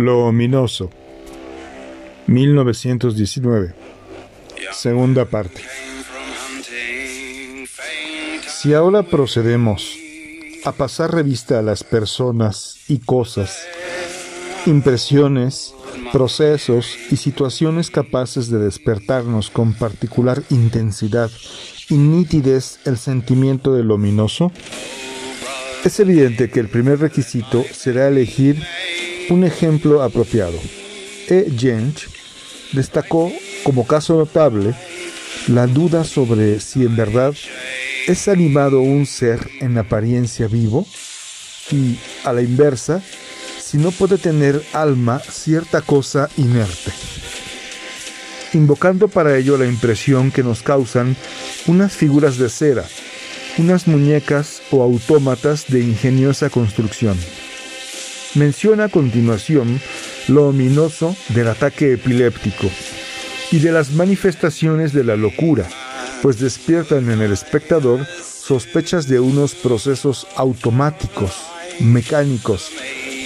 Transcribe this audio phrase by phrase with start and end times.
[0.00, 0.88] Lo ominoso.
[2.26, 3.74] 1919.
[4.72, 5.60] Segunda parte.
[8.48, 9.98] Si ahora procedemos
[10.64, 13.66] a pasar revista a las personas y cosas,
[14.64, 15.74] impresiones,
[16.14, 21.30] procesos y situaciones capaces de despertarnos con particular intensidad
[21.90, 24.50] y nitidez el sentimiento del ominoso,
[25.84, 28.62] es evidente que el primer requisito será elegir
[29.30, 30.58] un ejemplo apropiado.
[31.28, 31.50] E.
[31.56, 32.08] Jenge
[32.72, 34.74] destacó como caso notable
[35.48, 37.34] la duda sobre si en verdad
[38.06, 40.86] es animado un ser en apariencia vivo
[41.70, 43.02] y, a la inversa,
[43.60, 46.92] si no puede tener alma cierta cosa inerte,
[48.52, 51.16] invocando para ello la impresión que nos causan
[51.66, 52.84] unas figuras de cera,
[53.58, 57.16] unas muñecas o autómatas de ingeniosa construcción.
[58.34, 59.80] Menciona a continuación
[60.28, 62.70] lo ominoso del ataque epiléptico
[63.50, 65.66] y de las manifestaciones de la locura,
[66.22, 71.32] pues despiertan en el espectador sospechas de unos procesos automáticos,
[71.80, 72.70] mecánicos,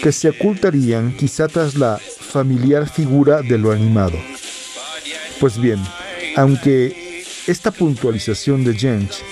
[0.02, 4.18] que se ocultarían quizá tras la familiar figura de lo animado.
[5.38, 5.82] Pues bien,
[6.36, 9.22] aunque esta puntualización de Jenge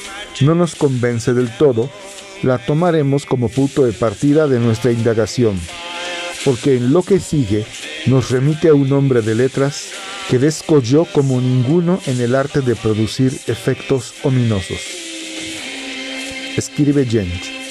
[0.43, 1.91] no nos convence del todo,
[2.43, 5.59] la tomaremos como punto de partida de nuestra indagación,
[6.45, 7.65] porque en lo que sigue
[8.07, 9.91] nos remite a un hombre de letras
[10.29, 14.81] que descolló como ninguno en el arte de producir efectos ominosos.
[16.57, 17.63] Escribe Jenge.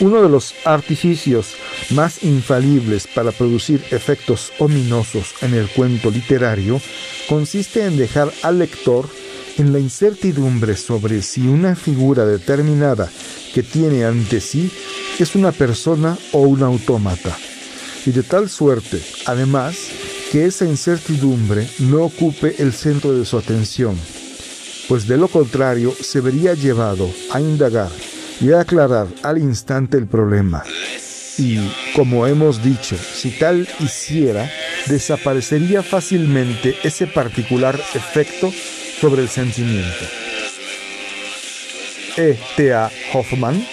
[0.00, 1.54] Uno de los artificios
[1.90, 6.80] más infalibles para producir efectos ominosos en el cuento literario
[7.28, 9.08] consiste en dejar al lector
[9.58, 13.10] en la incertidumbre sobre si una figura determinada
[13.52, 14.70] que tiene ante sí
[15.18, 17.36] es una persona o un autómata,
[18.06, 19.76] y de tal suerte, además,
[20.30, 23.98] que esa incertidumbre no ocupe el centro de su atención,
[24.88, 27.90] pues de lo contrario se vería llevado a indagar
[28.40, 30.62] y a aclarar al instante el problema.
[31.36, 31.58] Y,
[31.94, 34.50] como hemos dicho, si tal hiciera,
[34.86, 38.52] desaparecería fácilmente ese particular efecto
[39.00, 40.29] sobre el sentimiento.
[42.16, 42.36] E.
[42.56, 42.72] T.
[42.72, 42.90] A.
[43.12, 43.66] Hoffman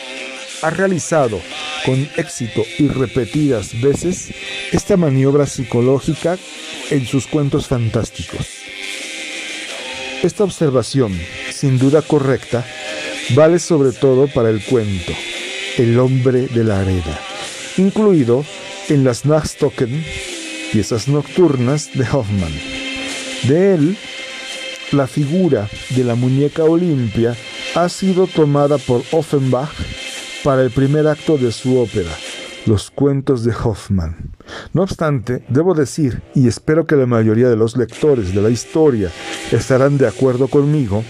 [0.61, 1.41] ha realizado
[1.85, 4.33] con éxito y repetidas veces
[4.71, 6.37] esta maniobra psicológica
[6.89, 8.47] en sus cuentos fantásticos.
[10.23, 11.17] Esta observación,
[11.51, 12.65] sin duda correcta,
[13.35, 15.13] vale sobre todo para el cuento
[15.77, 17.19] El hombre de la arena
[17.77, 18.43] incluido
[18.89, 20.03] en las Nachtstocken,
[20.71, 22.53] piezas nocturnas de Hoffman.
[23.47, 23.97] De él,
[24.91, 27.35] la figura de la muñeca Olimpia
[27.77, 29.69] ha sido tomada por Offenbach
[30.43, 32.09] para el primer acto de su ópera,
[32.65, 34.31] Los cuentos de Hoffman.
[34.73, 39.11] No obstante, debo decir, y espero que la mayoría de los lectores de la historia
[39.51, 41.03] estarán de acuerdo conmigo,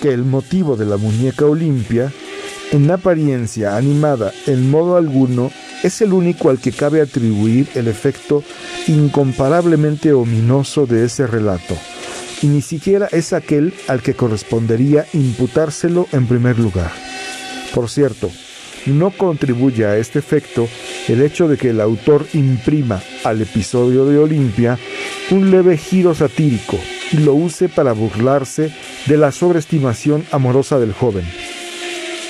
[0.00, 2.10] que el motivo de la muñeca Olimpia,
[2.72, 8.42] en apariencia animada en modo alguno, es el único al que cabe atribuir el efecto
[8.86, 11.76] incomparablemente ominoso de ese relato,
[12.42, 16.92] y ni siquiera es aquel al que correspondería imputárselo en primer lugar.
[17.74, 18.30] Por cierto,
[18.86, 20.68] no contribuye a este efecto
[21.08, 24.78] el hecho de que el autor imprima al episodio de Olimpia
[25.30, 26.78] un leve giro satírico
[27.12, 28.72] y lo use para burlarse
[29.06, 31.24] de la sobreestimación amorosa del joven.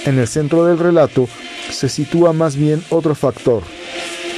[0.07, 1.29] En el centro del relato
[1.71, 3.63] se sitúa más bien otro factor,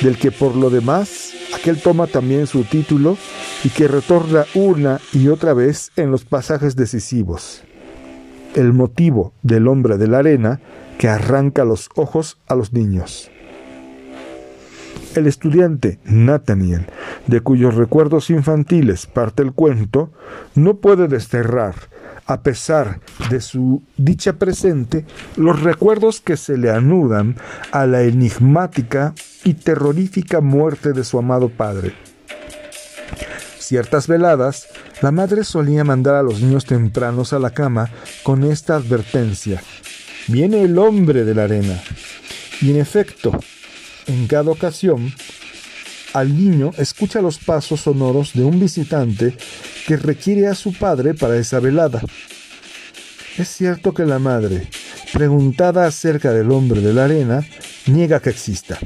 [0.03, 3.16] del que por lo demás aquel toma también su título
[3.65, 7.62] y que retorna una y otra vez en los pasajes decisivos.
[8.55, 10.61] El motivo del hombre de la arena
[10.99, 13.31] que arranca los ojos a los niños.
[15.15, 16.87] El estudiante Nathaniel,
[17.27, 20.11] de cuyos recuerdos infantiles parte el cuento,
[20.55, 21.75] no puede desterrar
[22.27, 23.00] a pesar
[23.31, 25.05] de su dicha presente,
[25.37, 27.37] los recuerdos que se le anudan
[27.73, 31.94] a la enigmática y terrorífica muerte de su amado padre.
[33.62, 34.67] Ciertas veladas,
[35.03, 37.91] la madre solía mandar a los niños tempranos a la cama
[38.25, 39.62] con esta advertencia.
[40.26, 41.81] Viene el hombre de la arena.
[42.61, 43.31] Y en efecto,
[44.09, 45.14] en cada ocasión,
[46.12, 49.37] al niño escucha los pasos sonoros de un visitante
[49.87, 52.03] que requiere a su padre para esa velada.
[53.38, 54.67] Es cierto que la madre,
[55.12, 57.47] preguntada acerca del hombre de la arena,
[57.87, 58.76] niega que exista.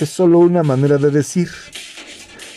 [0.00, 1.48] Es solo una manera de decir.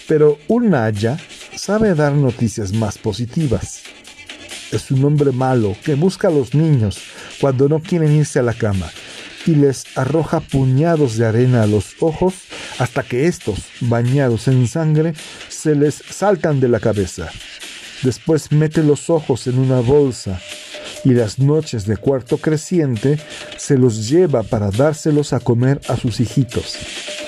[0.07, 1.17] Pero un Naya
[1.55, 3.81] sabe dar noticias más positivas.
[4.71, 6.99] Es un hombre malo que busca a los niños
[7.39, 8.89] cuando no quieren irse a la cama
[9.45, 12.35] y les arroja puñados de arena a los ojos
[12.79, 15.13] hasta que estos, bañados en sangre,
[15.49, 17.29] se les saltan de la cabeza.
[18.03, 20.39] Después mete los ojos en una bolsa
[21.03, 23.19] y las noches de cuarto creciente
[23.57, 26.75] se los lleva para dárselos a comer a sus hijitos,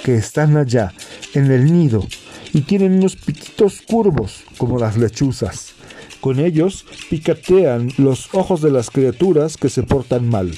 [0.04, 0.94] que están allá,
[1.34, 2.08] en el nido,
[2.54, 5.74] y tienen unos piquitos curvos como las lechuzas.
[6.22, 10.54] Con ellos picatean los ojos de las criaturas que se portan mal.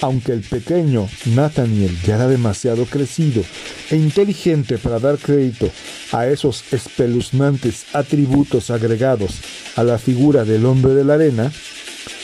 [0.00, 3.42] Aunque el pequeño Nathaniel ya era demasiado crecido
[3.90, 5.70] e inteligente para dar crédito
[6.12, 9.40] a esos espeluznantes atributos agregados
[9.76, 11.50] a la figura del hombre de la arena,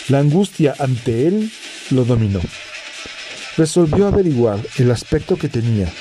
[0.09, 1.51] la angustia ante él
[1.91, 2.41] lo dominó.
[3.57, 5.93] Resolvió averiguar el aspecto que tenía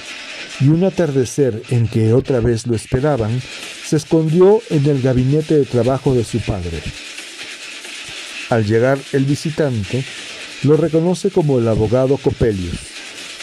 [0.59, 3.41] y un atardecer en que otra vez lo esperaban,
[3.85, 6.81] se escondió en el gabinete de trabajo de su padre.
[8.49, 10.03] Al llegar el visitante,
[10.63, 12.79] lo reconoce como el abogado Copelius,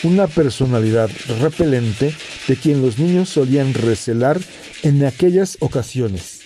[0.03, 1.11] una personalidad
[1.41, 2.15] repelente
[2.49, 4.41] de quien los niños solían recelar
[4.83, 6.41] en aquellas ocasiones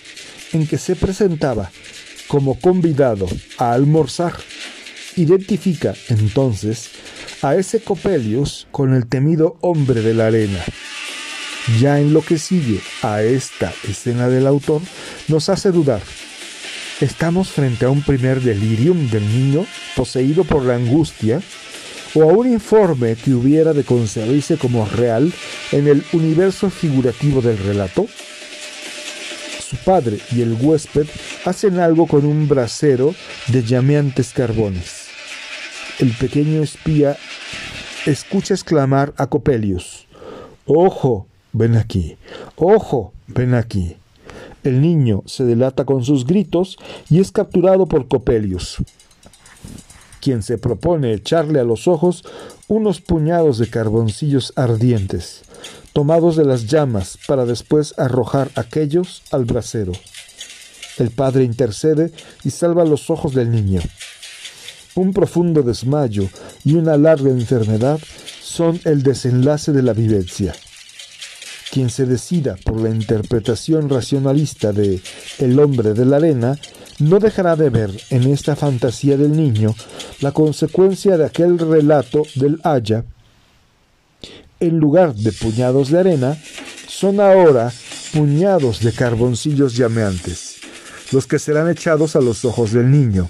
[0.51, 1.71] en que se presentaba
[2.27, 3.27] como convidado
[3.57, 4.33] a almorzar.
[5.15, 6.89] Identifica entonces
[7.41, 10.59] a ese Copelius con el temido hombre de la arena.
[11.79, 14.81] Ya en lo que sigue a esta escena del autor,
[15.27, 16.01] nos hace dudar.
[17.01, 19.65] ¿Estamos frente a un primer delirium del niño
[19.95, 21.41] poseído por la angustia
[22.13, 25.33] o a un informe que hubiera de concebirse como real
[25.71, 28.07] en el universo figurativo del relato?
[29.67, 31.07] Su padre y el huésped
[31.43, 33.13] hacen algo con un brasero
[33.47, 35.04] de llameantes carbones
[35.99, 37.17] el pequeño espía
[38.05, 40.07] escucha exclamar a Copelius,
[40.65, 42.17] Ojo, ven aquí,
[42.55, 43.97] ojo, ven aquí.
[44.63, 46.77] El niño se delata con sus gritos
[47.09, 48.77] y es capturado por Copelius,
[50.21, 52.23] quien se propone echarle a los ojos
[52.67, 55.43] unos puñados de carboncillos ardientes,
[55.93, 59.93] tomados de las llamas para después arrojar aquellos al brasero.
[60.97, 62.11] El padre intercede
[62.43, 63.81] y salva los ojos del niño.
[64.95, 66.29] Un profundo desmayo
[66.63, 67.99] y una larga enfermedad
[68.41, 70.55] son el desenlace de la vivencia.
[71.69, 75.01] Quien se decida por la interpretación racionalista de
[75.37, 76.57] El hombre de la arena
[76.99, 79.75] no dejará de ver en esta fantasía del niño
[80.21, 83.03] la consecuencia de aquel relato del haya.
[84.61, 86.37] En lugar de puñados de arena,
[86.87, 87.69] son ahora
[88.13, 90.55] puñados de carboncillos llameantes,
[91.11, 93.29] los que serán echados a los ojos del niño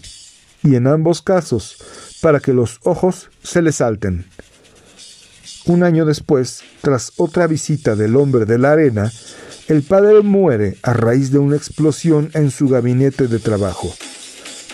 [0.63, 1.77] y en ambos casos
[2.21, 4.25] para que los ojos se le salten.
[5.65, 9.11] Un año después, tras otra visita del hombre de la arena,
[9.67, 13.93] el padre muere a raíz de una explosión en su gabinete de trabajo.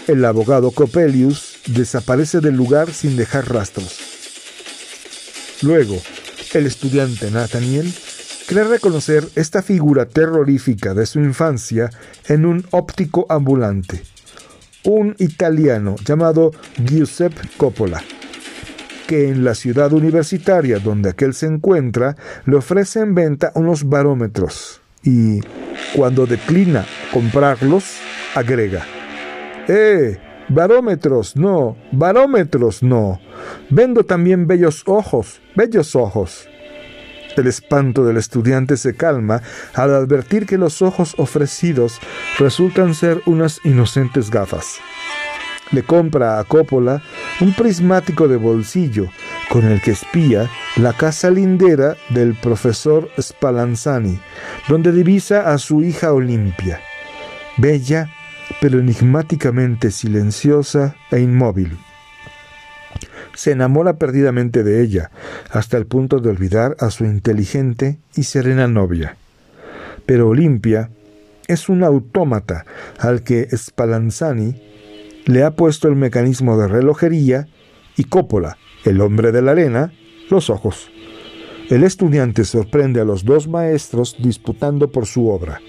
[0.07, 3.99] El abogado Copelius desaparece del lugar sin dejar rastros.
[5.61, 6.01] Luego,
[6.53, 7.93] el estudiante Nathaniel
[8.47, 11.89] cree reconocer esta figura terrorífica de su infancia
[12.27, 14.03] en un óptico ambulante
[14.85, 16.51] un italiano llamado
[16.83, 18.01] Giuseppe Coppola,
[19.07, 24.81] que en la ciudad universitaria donde aquel se encuentra le ofrece en venta unos barómetros
[25.03, 25.41] y
[25.95, 27.97] cuando declina comprarlos,
[28.35, 28.85] agrega,
[29.67, 30.17] ¡Eh!
[30.49, 33.21] Barómetros, no, barómetros, no.
[33.69, 36.49] Vendo también bellos ojos, bellos ojos.
[37.37, 39.41] El espanto del estudiante se calma
[39.73, 41.99] al advertir que los ojos ofrecidos
[42.39, 44.77] resultan ser unas inocentes gafas.
[45.71, 47.01] Le compra a Coppola
[47.39, 49.07] un prismático de bolsillo
[49.49, 54.19] con el que espía la casa lindera del profesor Spallanzani,
[54.67, 56.81] donde divisa a su hija Olimpia,
[57.57, 58.09] bella
[58.59, 61.77] pero enigmáticamente silenciosa e inmóvil
[63.33, 65.11] se enamora perdidamente de ella,
[65.49, 69.17] hasta el punto de olvidar a su inteligente y serena novia.
[70.05, 70.89] Pero Olimpia
[71.47, 72.65] es un autómata
[72.99, 74.61] al que Spallanzani
[75.25, 77.47] le ha puesto el mecanismo de relojería
[77.97, 79.93] y Coppola, el hombre de la arena,
[80.29, 80.89] los ojos.
[81.69, 85.61] El estudiante sorprende a los dos maestros disputando por su obra.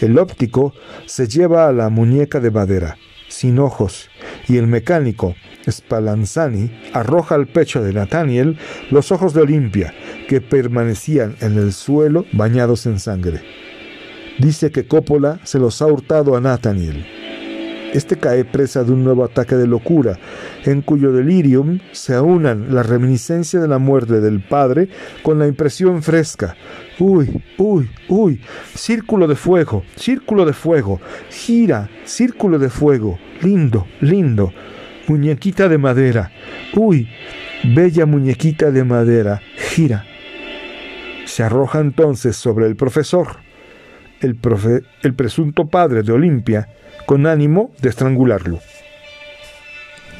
[0.00, 0.74] El óptico
[1.06, 4.10] se lleva a la muñeca de madera, sin ojos,
[4.48, 5.34] y el mecánico,
[5.68, 8.58] Spallanzani, arroja al pecho de Nathaniel
[8.90, 9.94] los ojos de Olimpia,
[10.28, 13.42] que permanecían en el suelo bañados en sangre.
[14.38, 17.25] Dice que Coppola se los ha hurtado a Nathaniel.
[17.92, 20.18] Este cae presa de un nuevo ataque de locura,
[20.64, 24.88] en cuyo delirium se aunan la reminiscencia de la muerte del padre
[25.22, 26.56] con la impresión fresca.
[26.98, 28.40] Uy, uy, uy,
[28.74, 31.00] círculo de fuego, círculo de fuego,
[31.30, 34.52] gira, círculo de fuego, lindo, lindo.
[35.08, 36.32] muñequita de madera,
[36.74, 37.08] uy,
[37.74, 40.04] bella muñequita de madera, gira.
[41.26, 43.36] Se arroja entonces sobre el profesor,
[44.20, 44.38] el,
[45.02, 46.68] el presunto padre de Olimpia,
[47.06, 48.58] con ánimo de estrangularlo.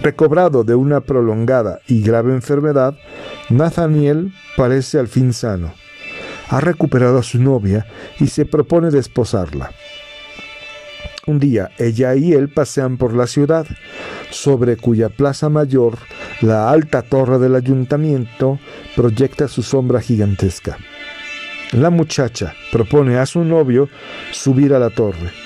[0.03, 2.95] Recobrado de una prolongada y grave enfermedad,
[3.49, 5.75] Nathaniel parece al fin sano.
[6.49, 7.87] Ha recuperado a su novia
[8.21, 9.73] y se propone desposarla.
[11.27, 13.67] Un día ella y él pasean por la ciudad,
[14.31, 15.99] sobre cuya plaza mayor
[16.41, 18.61] la alta torre del ayuntamiento
[18.95, 20.77] proyecta su sombra gigantesca.
[21.73, 23.89] La muchacha propone a su novio
[24.31, 25.46] subir a la torre.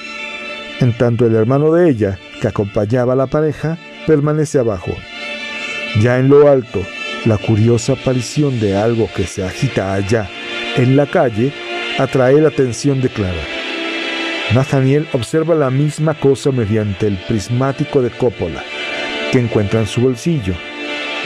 [0.81, 4.97] En tanto el hermano de ella, que acompañaba a la pareja, permanece abajo.
[6.01, 6.81] Ya en lo alto,
[7.27, 10.27] la curiosa aparición de algo que se agita allá,
[10.77, 11.53] en la calle,
[11.99, 13.43] atrae la atención de Clara.
[14.55, 18.65] Nathaniel observa la misma cosa mediante el prismático de Coppola,
[19.33, 20.55] que encuentra en su bolsillo.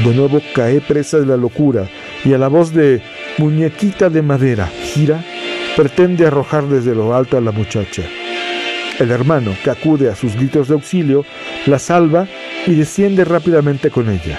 [0.05, 1.89] De nuevo cae presa de la locura
[2.25, 3.01] y a la voz de
[3.39, 5.25] muñequita de madera gira,
[5.77, 8.03] pretende arrojar desde lo alto a la muchacha.
[8.99, 11.25] El hermano, que acude a sus gritos de auxilio,
[11.67, 12.29] la salva
[12.67, 14.39] y desciende rápidamente con ella.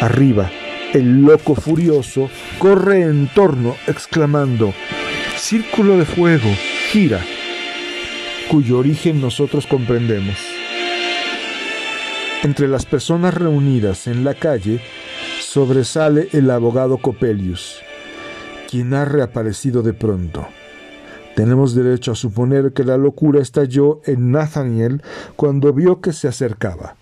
[0.00, 0.50] Arriba,
[0.92, 4.72] el loco furioso corre en torno exclamando,
[5.36, 6.50] Círculo de fuego,
[6.90, 7.20] gira
[8.50, 10.36] cuyo origen nosotros comprendemos.
[12.42, 14.80] Entre las personas reunidas en la calle
[15.40, 17.80] sobresale el abogado Copelius,
[18.68, 20.48] quien ha reaparecido de pronto.
[21.40, 25.02] Tenemos derecho a suponer que la locura estalló en Nathaniel
[25.36, 26.96] cuando vio que se acercaba.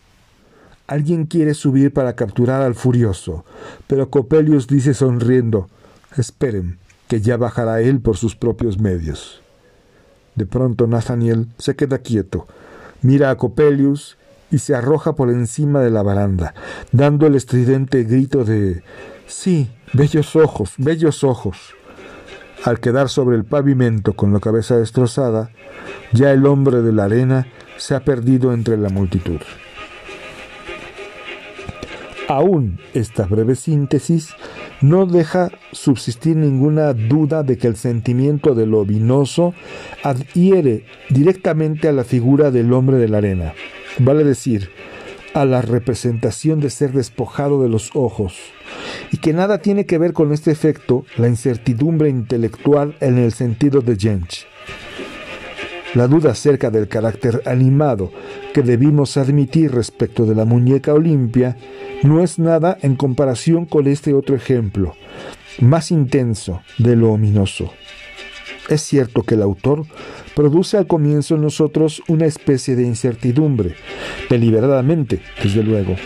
[0.87, 3.45] Alguien quiere subir para capturar al furioso,
[3.89, 5.69] pero Copelius dice sonriendo,
[6.17, 6.79] esperen,
[7.09, 9.43] que ya bajará él por sus propios medios.
[10.37, 12.47] De pronto Nathaniel se queda quieto,
[13.03, 14.19] mira a Copelius
[14.53, 16.55] y se arroja por encima de la baranda,
[16.93, 18.85] dando el estridente grito de
[19.27, 21.75] Sí, bellos ojos, bellos ojos.
[22.65, 25.51] Al quedar sobre el pavimento con la cabeza destrozada,
[26.13, 27.47] ya el hombre de la arena
[27.77, 29.41] se ha perdido entre la multitud.
[32.29, 34.35] Aún esta breve síntesis
[34.81, 39.55] no deja subsistir ninguna duda de que el sentimiento de lo vinoso
[40.03, 43.55] adhiere directamente a la figura del hombre de la arena,
[43.99, 44.71] vale decir,
[45.35, 48.35] a la representación de ser despojado de los ojos,
[49.13, 53.81] y que nada tiene que ver con este efecto la incertidumbre intelectual en el sentido
[53.81, 54.47] de Jench.
[55.95, 58.13] La duda acerca del carácter animado
[58.53, 61.57] que debimos admitir respecto de la muñeca Olimpia
[62.03, 64.95] no es nada en comparación con este otro ejemplo,
[65.61, 67.73] más intenso de lo ominoso.
[68.69, 69.87] Es cierto que el autor
[70.35, 73.75] produce al comienzo en nosotros una especie de incertidumbre,
[74.29, 75.97] deliberadamente, desde luego,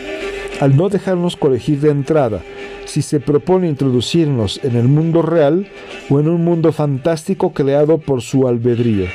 [0.61, 2.41] al no dejarnos corregir de entrada
[2.85, 5.67] si se propone introducirnos en el mundo real
[6.09, 9.07] o en un mundo fantástico creado por su albedrío.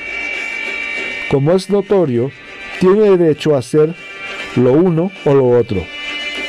[1.31, 2.31] Como es notorio,
[2.79, 3.95] tiene derecho a hacer
[4.57, 5.81] lo uno o lo otro.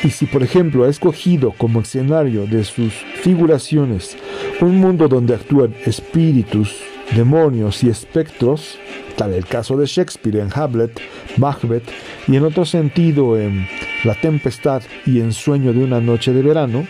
[0.03, 4.17] Y si por ejemplo ha escogido como escenario de sus figuraciones
[4.61, 8.77] un mundo donde actúan espíritus, demonios y espectros,
[9.15, 10.99] tal el caso de Shakespeare en Hamlet,
[11.37, 11.89] Macbeth
[12.27, 13.67] y en otro sentido en
[14.03, 16.87] La Tempestad y en Sueño de una Noche de Verano,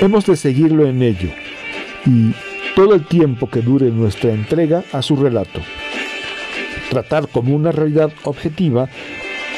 [0.00, 1.30] hemos de seguirlo en ello
[2.06, 2.34] y
[2.74, 5.60] todo el tiempo que dure nuestra entrega a su relato
[6.94, 8.88] tratar como una realidad objetiva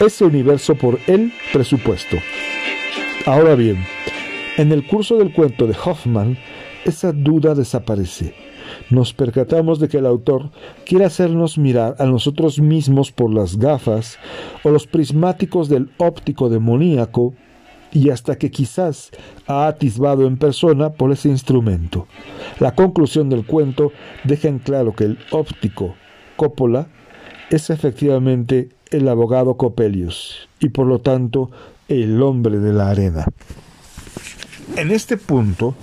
[0.00, 2.16] ese universo por el presupuesto.
[3.26, 3.84] Ahora bien,
[4.56, 6.38] en el curso del cuento de Hoffman,
[6.84, 8.45] esa duda desaparece.
[8.90, 10.50] Nos percatamos de que el autor
[10.84, 14.18] quiere hacernos mirar a nosotros mismos por las gafas
[14.62, 17.34] o los prismáticos del óptico demoníaco
[17.92, 19.10] y hasta que quizás
[19.46, 22.06] ha atisbado en persona por ese instrumento.
[22.60, 23.92] La conclusión del cuento
[24.24, 25.94] deja en claro que el óptico
[26.36, 26.88] Coppola
[27.50, 31.50] es efectivamente el abogado Copelius y por lo tanto
[31.88, 33.26] el hombre de la arena.
[34.76, 35.74] En este punto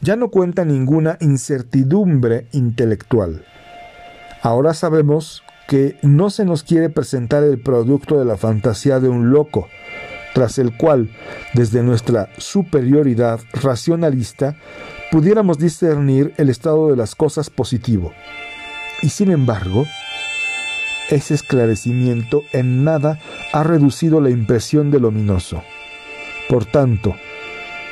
[0.00, 3.44] ya no cuenta ninguna incertidumbre intelectual.
[4.42, 9.30] Ahora sabemos que no se nos quiere presentar el producto de la fantasía de un
[9.30, 9.68] loco,
[10.34, 11.10] tras el cual,
[11.54, 14.56] desde nuestra superioridad racionalista,
[15.10, 18.12] pudiéramos discernir el estado de las cosas positivo.
[19.02, 19.86] Y sin embargo,
[21.10, 23.18] ese esclarecimiento en nada
[23.52, 25.62] ha reducido la impresión del ominoso.
[26.48, 27.16] Por tanto,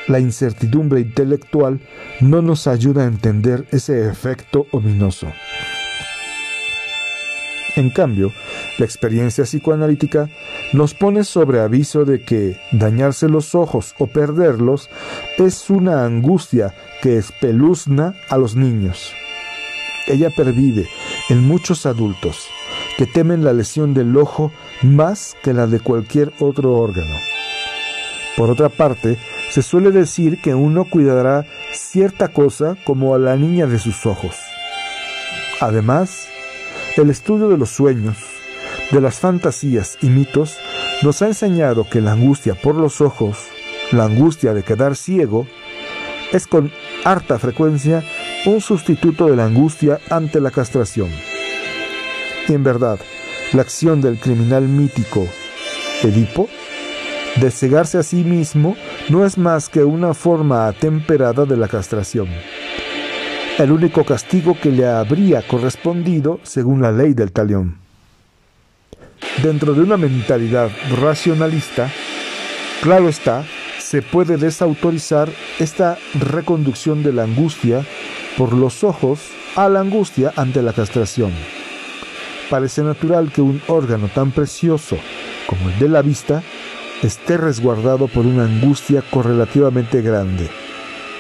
[0.09, 1.81] la incertidumbre intelectual
[2.21, 5.29] no nos ayuda a entender ese efecto ominoso.
[7.77, 8.33] En cambio,
[8.79, 10.29] la experiencia psicoanalítica
[10.73, 14.91] nos pone sobre aviso de que dañarse los ojos o perderlos
[15.39, 19.13] es una angustia que espeluzna a los niños.
[20.07, 20.87] Ella pervive
[21.31, 22.49] en muchos adultos
[22.97, 27.17] que temen la lesión del ojo más que la de cualquier otro órgano.
[28.37, 29.19] Por otra parte,
[29.55, 34.35] se suele decir que uno cuidará cierta cosa como a la niña de sus ojos.
[35.61, 36.27] Además,
[36.97, 38.17] el estudio de los sueños,
[38.91, 40.59] de las fantasías y mitos
[41.03, 43.47] nos ha enseñado que la angustia por los ojos,
[43.93, 45.47] la angustia de quedar ciego,
[46.33, 46.73] es con
[47.05, 48.03] harta frecuencia
[48.47, 51.11] un sustituto de la angustia ante la castración.
[52.49, 52.99] Y en verdad,
[53.53, 55.29] la acción del criminal mítico
[56.03, 56.49] Edipo
[57.37, 58.77] de cegarse a sí mismo
[59.09, 62.29] no es más que una forma atemperada de la castración.
[63.59, 67.79] El único castigo que le habría correspondido según la ley del talión.
[69.43, 70.71] Dentro de una mentalidad
[71.01, 71.91] racionalista,
[72.83, 73.45] claro está,
[73.79, 77.85] se puede desautorizar esta reconducción de la angustia
[78.37, 79.21] por los ojos
[79.55, 81.33] a la angustia ante la castración.
[82.51, 84.97] Parece natural que un órgano tan precioso
[85.47, 86.43] como el de la vista
[87.05, 90.49] esté resguardado por una angustia correlativamente grande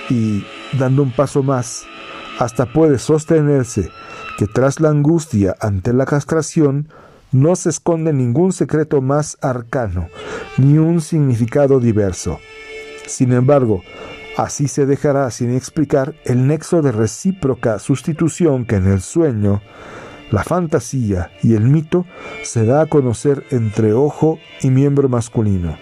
[0.08, 0.42] y,
[0.78, 1.84] dando un paso más,
[2.38, 3.90] hasta puede sostenerse
[4.38, 6.88] que tras la angustia ante la castración
[7.32, 10.08] no se esconde ningún secreto más arcano,
[10.56, 12.38] ni un significado diverso.
[13.06, 13.82] Sin embargo,
[14.38, 19.60] así se dejará sin explicar el nexo de recíproca sustitución que en el sueño,
[20.30, 22.06] la fantasía y el mito
[22.42, 25.76] se da a conocer entre ojo y miembro masculino.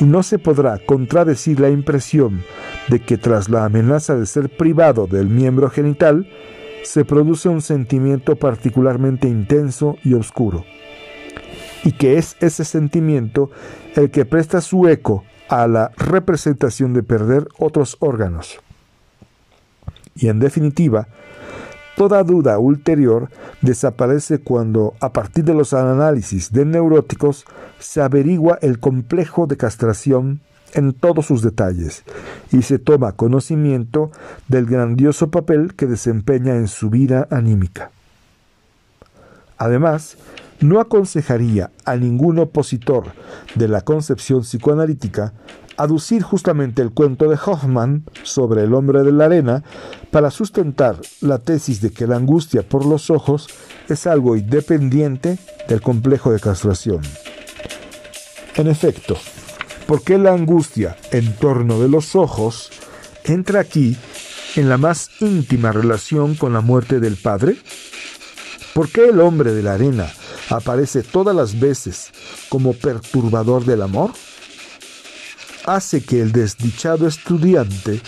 [0.00, 2.42] Y no se podrá contradecir la impresión
[2.88, 6.28] de que tras la amenaza de ser privado del miembro genital,
[6.84, 10.64] se produce un sentimiento particularmente intenso y oscuro
[11.84, 13.50] y que es ese sentimiento
[13.94, 18.58] el que presta su eco a la representación de perder otros órganos.
[20.14, 21.08] Y en definitiva,
[21.98, 23.28] toda duda ulterior
[23.60, 27.44] desaparece cuando, a partir de los análisis de neuróticos,
[27.80, 30.40] se averigua el complejo de castración
[30.74, 32.04] en todos sus detalles
[32.52, 34.12] y se toma conocimiento
[34.46, 37.90] del grandioso papel que desempeña en su vida anímica.
[39.56, 40.18] Además,
[40.60, 43.06] no aconsejaría a ningún opositor
[43.56, 45.32] de la concepción psicoanalítica
[45.78, 49.62] aducir justamente el cuento de Hoffman sobre el hombre de la arena
[50.10, 53.48] para sustentar la tesis de que la angustia por los ojos
[53.88, 55.38] es algo independiente
[55.68, 57.00] del complejo de castración.
[58.56, 59.16] En efecto,
[59.86, 62.70] ¿por qué la angustia en torno de los ojos
[63.24, 63.96] entra aquí
[64.56, 67.56] en la más íntima relación con la muerte del padre?
[68.74, 70.10] ¿Por qué el hombre de la arena
[70.50, 72.10] aparece todas las veces
[72.48, 74.12] como perturbador del amor,
[75.68, 78.00] hace que el desdichado estudiante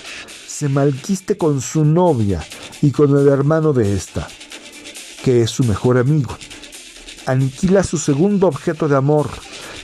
[0.46, 2.42] se malquiste con su novia
[2.82, 4.26] y con el hermano de ésta,
[5.22, 6.36] que es su mejor amigo.
[7.26, 9.28] Aniquila su segundo objeto de amor,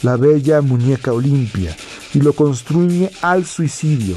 [0.02, 1.76] la bella muñeca Olimpia,
[2.14, 4.16] y lo construye al suicidio,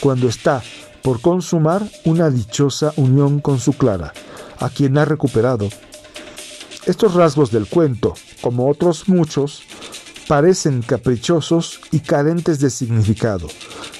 [0.00, 0.62] cuando está
[1.02, 4.12] por consumar una dichosa unión con su Clara,
[4.60, 5.68] a quien ha recuperado
[6.86, 9.62] estos rasgos del cuento, como otros muchos,
[10.32, 13.48] parecen caprichosos y carentes de significado.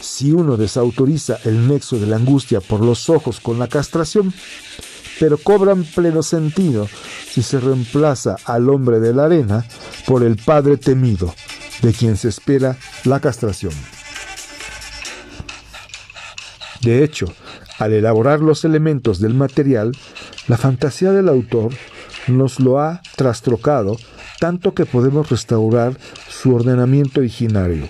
[0.00, 4.32] Si uno desautoriza el nexo de la angustia por los ojos con la castración,
[5.20, 6.88] pero cobran pleno sentido
[7.28, 9.66] si se reemplaza al hombre de la arena
[10.06, 11.34] por el Padre temido,
[11.82, 13.74] de quien se espera la castración.
[16.80, 17.26] De hecho,
[17.78, 19.92] al elaborar los elementos del material,
[20.48, 21.74] la fantasía del autor
[22.26, 23.98] nos lo ha trastrocado
[24.42, 25.96] tanto que podemos restaurar
[26.42, 27.88] su ordenamiento originario.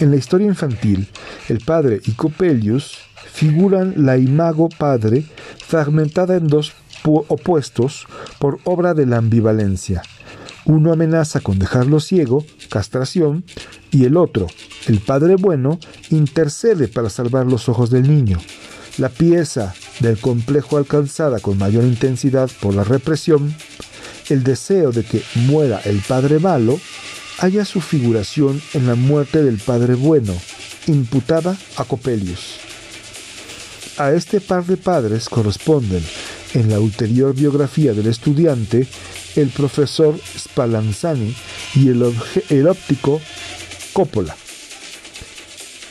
[0.00, 1.08] En la historia infantil,
[1.48, 2.98] el padre y Coppelius
[3.32, 5.24] figuran la imago padre
[5.64, 6.72] fragmentada en dos
[7.04, 8.06] opuestos
[8.40, 10.02] por obra de la ambivalencia.
[10.64, 13.44] Uno amenaza con dejarlo ciego, castración,
[13.92, 14.48] y el otro,
[14.88, 15.78] el padre bueno,
[16.10, 18.38] intercede para salvar los ojos del niño.
[18.98, 23.54] La pieza del complejo alcanzada con mayor intensidad por la represión,
[24.28, 26.80] el deseo de que muera el padre malo,
[27.38, 30.34] haya su figuración en la muerte del padre bueno,
[30.86, 32.56] imputada a Copelius.
[33.98, 36.04] A este par de padres corresponden,
[36.54, 38.86] en la ulterior biografía del estudiante,
[39.36, 41.34] el profesor Spallanzani
[41.74, 42.14] y el,
[42.50, 43.20] el óptico
[43.92, 44.36] Coppola.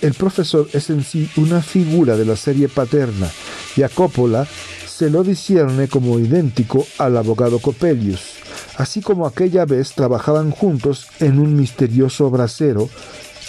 [0.01, 3.29] El profesor es en sí una figura de la serie paterna
[3.75, 4.47] y a Coppola
[4.87, 8.34] se lo discierne como idéntico al abogado Coppelius,
[8.77, 12.89] así como aquella vez trabajaban juntos en un misterioso brasero,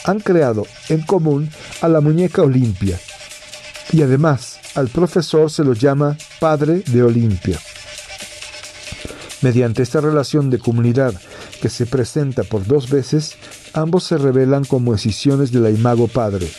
[0.05, 2.99] han creado en común a la muñeca Olimpia.
[3.93, 7.59] Y además, al profesor se lo llama Padre de Olimpia.
[9.43, 11.15] Mediante esta relación de comunidad
[11.61, 13.37] que se presenta por dos veces,
[13.73, 16.51] ambos se revelan como escisiones de la imago Padre,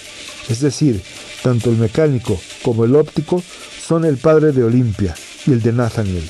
[0.50, 1.02] es decir,
[1.44, 3.42] tanto el mecánico como el óptico
[3.88, 6.30] son el padre de Olimpia y el de Nathaniel.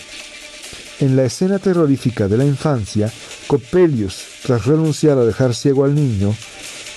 [1.00, 3.12] En la escena terrorífica de la infancia,
[3.46, 6.36] Coppelius, tras renunciar a dejar ciego al niño,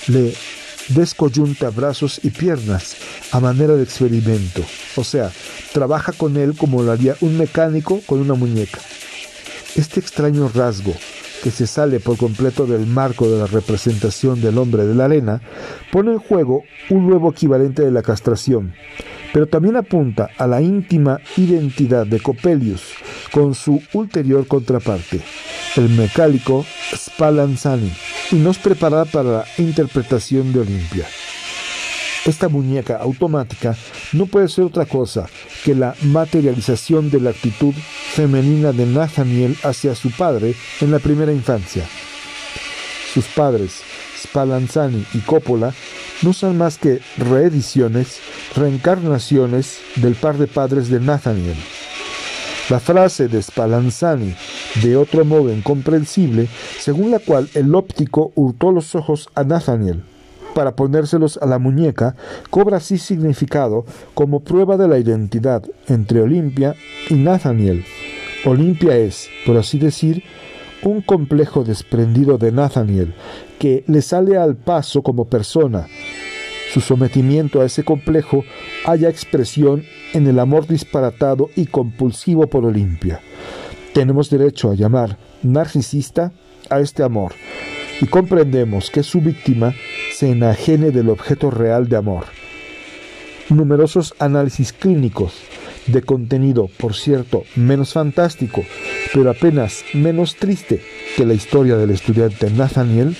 [0.07, 0.33] le
[0.87, 2.95] descoyunta brazos y piernas
[3.31, 4.63] a manera de experimento,
[4.95, 5.31] o sea,
[5.71, 8.79] trabaja con él como lo haría un mecánico con una muñeca.
[9.75, 10.95] Este extraño rasgo,
[11.43, 15.41] que se sale por completo del marco de la representación del hombre de la arena,
[15.91, 18.73] pone en juego un nuevo equivalente de la castración,
[19.33, 22.93] pero también apunta a la íntima identidad de Coppelius
[23.31, 25.21] con su ulterior contraparte,
[25.77, 26.65] el mecánico
[26.95, 27.91] Spallanzani,
[28.31, 31.05] y nos prepara para la interpretación de Olimpia.
[32.25, 33.75] Esta muñeca automática
[34.13, 35.27] no puede ser otra cosa
[35.63, 41.31] que la materialización de la actitud femenina de Nathaniel hacia su padre en la primera
[41.31, 41.83] infancia.
[43.13, 43.81] Sus padres,
[44.21, 45.73] Spallanzani y Coppola,
[46.21, 48.19] no son más que reediciones,
[48.55, 51.57] reencarnaciones del par de padres de Nathaniel.
[52.69, 54.35] La frase de Spallanzani,
[54.81, 56.47] de otro modo incomprensible,
[56.79, 60.03] según la cual el óptico hurtó los ojos a Nathaniel
[60.53, 62.15] para ponérselos a la muñeca,
[62.49, 66.75] cobra así significado como prueba de la identidad entre Olimpia
[67.09, 67.85] y Nathaniel.
[68.45, 70.23] Olimpia es, por así decir,
[70.83, 73.13] un complejo desprendido de Nathaniel,
[73.59, 75.87] que le sale al paso como persona.
[76.73, 78.43] Su sometimiento a ese complejo
[78.85, 83.19] haya expresión en el amor disparatado y compulsivo por Olimpia.
[83.93, 86.31] Tenemos derecho a llamar narcisista
[86.69, 87.33] a este amor,
[88.01, 89.73] y comprendemos que su víctima
[90.13, 92.25] se enajene del objeto real de amor.
[93.49, 95.33] Numerosos análisis clínicos
[95.87, 98.63] de contenido, por cierto, menos fantástico,
[99.13, 100.81] pero apenas menos triste
[101.15, 103.15] que la historia del estudiante Nathaniel,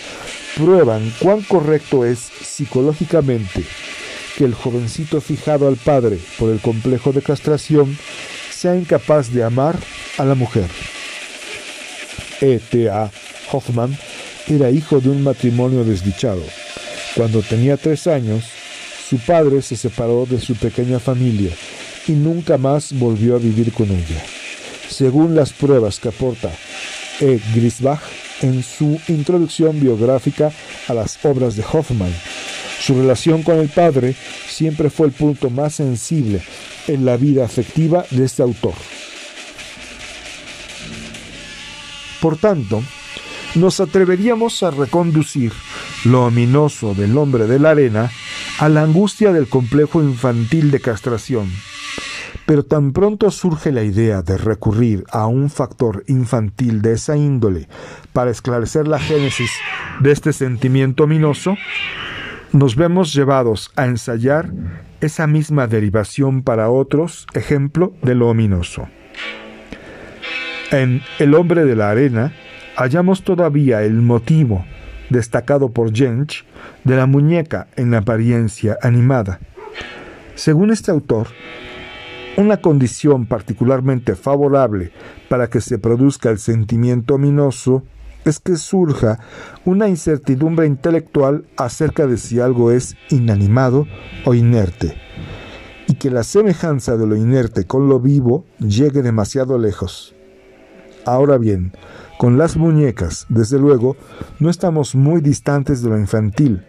[0.56, 3.64] prueban cuán correcto es psicológicamente
[4.38, 7.98] que el jovencito fijado al padre por el complejo de castración
[8.50, 9.78] sea incapaz de amar
[10.18, 10.66] a la mujer.
[12.42, 13.12] E.T.A.
[13.52, 13.98] Hoffman
[14.48, 16.44] era hijo de un matrimonio desdichado.
[17.16, 18.46] Cuando tenía tres años,
[19.10, 21.52] su padre se separó de su pequeña familia
[22.08, 24.24] y nunca más volvió a vivir con ella.
[24.92, 26.52] Según las pruebas que aporta
[27.22, 27.40] E.
[27.56, 28.02] Grisbach
[28.42, 30.52] en su introducción biográfica
[30.88, 32.14] a las obras de Hoffman,
[32.82, 34.16] su relación con el padre
[34.50, 36.42] siempre fue el punto más sensible
[36.88, 38.74] en la vida afectiva de este autor.
[42.20, 42.84] Por tanto,
[43.56, 45.54] nos atreveríamos a reconducir
[46.04, 48.12] lo ominoso del hombre de la arena
[48.60, 51.50] a la angustia del complejo infantil de castración.
[52.52, 57.70] Pero tan pronto surge la idea de recurrir a un factor infantil de esa índole
[58.12, 59.54] para esclarecer la génesis
[60.02, 61.56] de este sentimiento ominoso,
[62.52, 64.52] nos vemos llevados a ensayar
[65.00, 68.90] esa misma derivación para otros, ejemplo de lo ominoso.
[70.72, 72.34] En El hombre de la arena,
[72.76, 74.66] hallamos todavía el motivo,
[75.10, 76.44] destacado por Jench,
[76.84, 79.40] de la muñeca en apariencia animada.
[80.36, 81.28] Según este autor,
[82.38, 84.92] una condición particularmente favorable
[85.30, 87.84] para que se produzca el sentimiento ominoso
[88.26, 89.20] es que surja
[89.66, 93.88] una incertidumbre intelectual acerca de si algo es inanimado
[94.26, 94.96] o inerte,
[95.88, 100.16] y que la semejanza de lo inerte con lo vivo llegue demasiado lejos.
[101.06, 101.74] Ahora bien,
[102.20, 103.98] con las muñecas, desde luego,
[104.40, 106.64] no estamos muy distantes de lo infantil.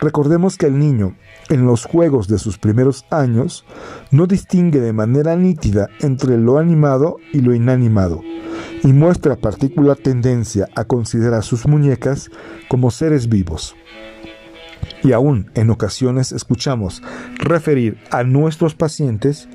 [0.00, 1.14] Recordemos que el niño,
[1.48, 3.64] en los juegos de sus primeros años,
[4.10, 8.22] no distingue de manera nítida entre lo animado y lo inanimado,
[8.82, 12.30] y muestra particular tendencia a considerar sus muñecas
[12.68, 13.74] como seres vivos.
[15.02, 17.02] Y aún en ocasiones escuchamos
[17.38, 19.48] referir a nuestros pacientes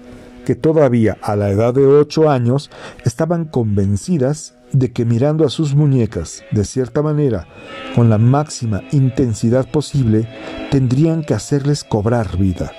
[0.45, 2.69] que todavía a la edad de 8 años
[3.03, 7.47] estaban convencidas de que mirando a sus muñecas de cierta manera,
[7.95, 10.27] con la máxima intensidad posible,
[10.71, 12.71] tendrían que hacerles cobrar vida.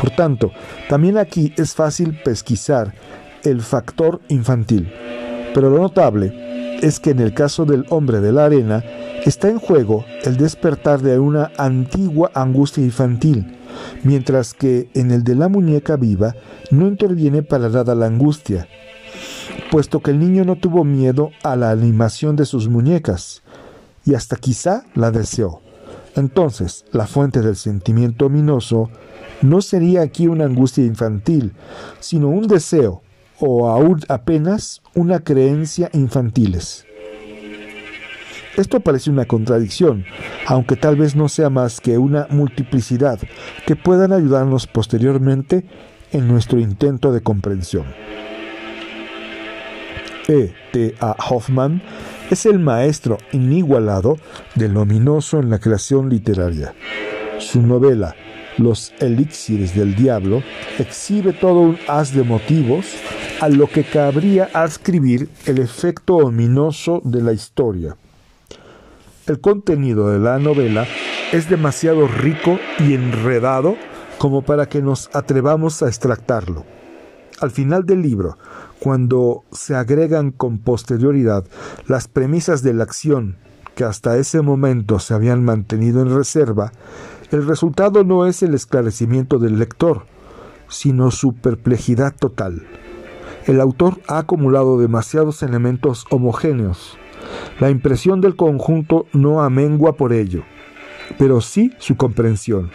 [0.00, 0.52] Por tanto,
[0.88, 2.94] también aquí es fácil pesquisar
[3.42, 4.92] el factor infantil,
[5.54, 8.82] pero lo notable es que en el caso del hombre de la arena
[9.24, 13.56] está en juego el despertar de una antigua angustia infantil,
[14.02, 16.34] mientras que en el de la muñeca viva
[16.70, 18.68] no interviene para nada la angustia,
[19.74, 23.42] puesto que el niño no tuvo miedo a la animación de sus muñecas,
[24.06, 25.62] y hasta quizá la deseó.
[26.14, 28.88] Entonces, la fuente del sentimiento ominoso
[29.42, 31.54] no sería aquí una angustia infantil,
[31.98, 33.02] sino un deseo,
[33.40, 36.86] o aún apenas una creencia infantiles.
[38.56, 40.04] Esto parece una contradicción,
[40.46, 43.18] aunque tal vez no sea más que una multiplicidad
[43.66, 45.66] que puedan ayudarnos posteriormente
[46.12, 47.86] en nuestro intento de comprensión.
[50.28, 50.52] E.
[50.72, 50.94] T.
[51.00, 51.16] A.
[51.28, 51.82] Hoffman
[52.30, 54.16] es el maestro inigualado
[54.54, 56.74] del ominoso en la creación literaria.
[57.38, 58.14] Su novela
[58.56, 60.42] Los elixires del diablo
[60.78, 62.86] exhibe todo un haz de motivos
[63.40, 67.96] a lo que cabría adscribir el efecto ominoso de la historia.
[69.26, 70.86] El contenido de la novela
[71.32, 73.76] es demasiado rico y enredado
[74.18, 76.64] como para que nos atrevamos a extractarlo.
[77.40, 78.38] Al final del libro,
[78.84, 81.46] cuando se agregan con posterioridad
[81.86, 83.38] las premisas de la acción
[83.74, 86.70] que hasta ese momento se habían mantenido en reserva,
[87.30, 90.04] el resultado no es el esclarecimiento del lector,
[90.68, 92.66] sino su perplejidad total.
[93.46, 96.98] El autor ha acumulado demasiados elementos homogéneos.
[97.60, 100.42] La impresión del conjunto no amengua por ello,
[101.18, 102.70] pero sí su comprensión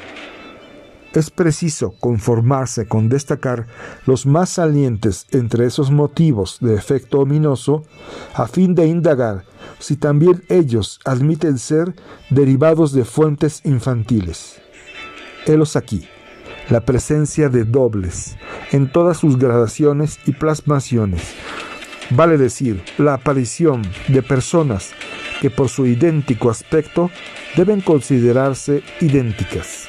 [1.13, 3.67] es preciso conformarse con destacar
[4.05, 7.83] los más salientes entre esos motivos de efecto ominoso
[8.33, 9.43] a fin de indagar
[9.79, 11.95] si también ellos admiten ser
[12.29, 14.61] derivados de fuentes infantiles.
[15.45, 16.07] Helos aquí,
[16.69, 18.35] la presencia de dobles
[18.71, 21.33] en todas sus gradaciones y plasmaciones,
[22.11, 24.91] vale decir, la aparición de personas
[25.41, 27.09] que por su idéntico aspecto
[27.55, 29.87] deben considerarse idénticas.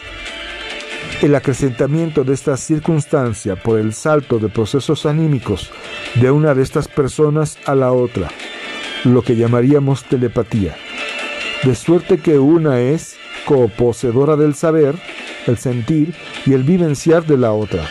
[1.22, 5.70] El acrecentamiento de esta circunstancia por el salto de procesos anímicos
[6.14, 8.28] de una de estas personas a la otra,
[9.04, 10.76] lo que llamaríamos telepatía,
[11.62, 14.98] de suerte que una es coposeedora del saber,
[15.46, 16.14] el sentir
[16.46, 17.86] y el vivenciar de la otra.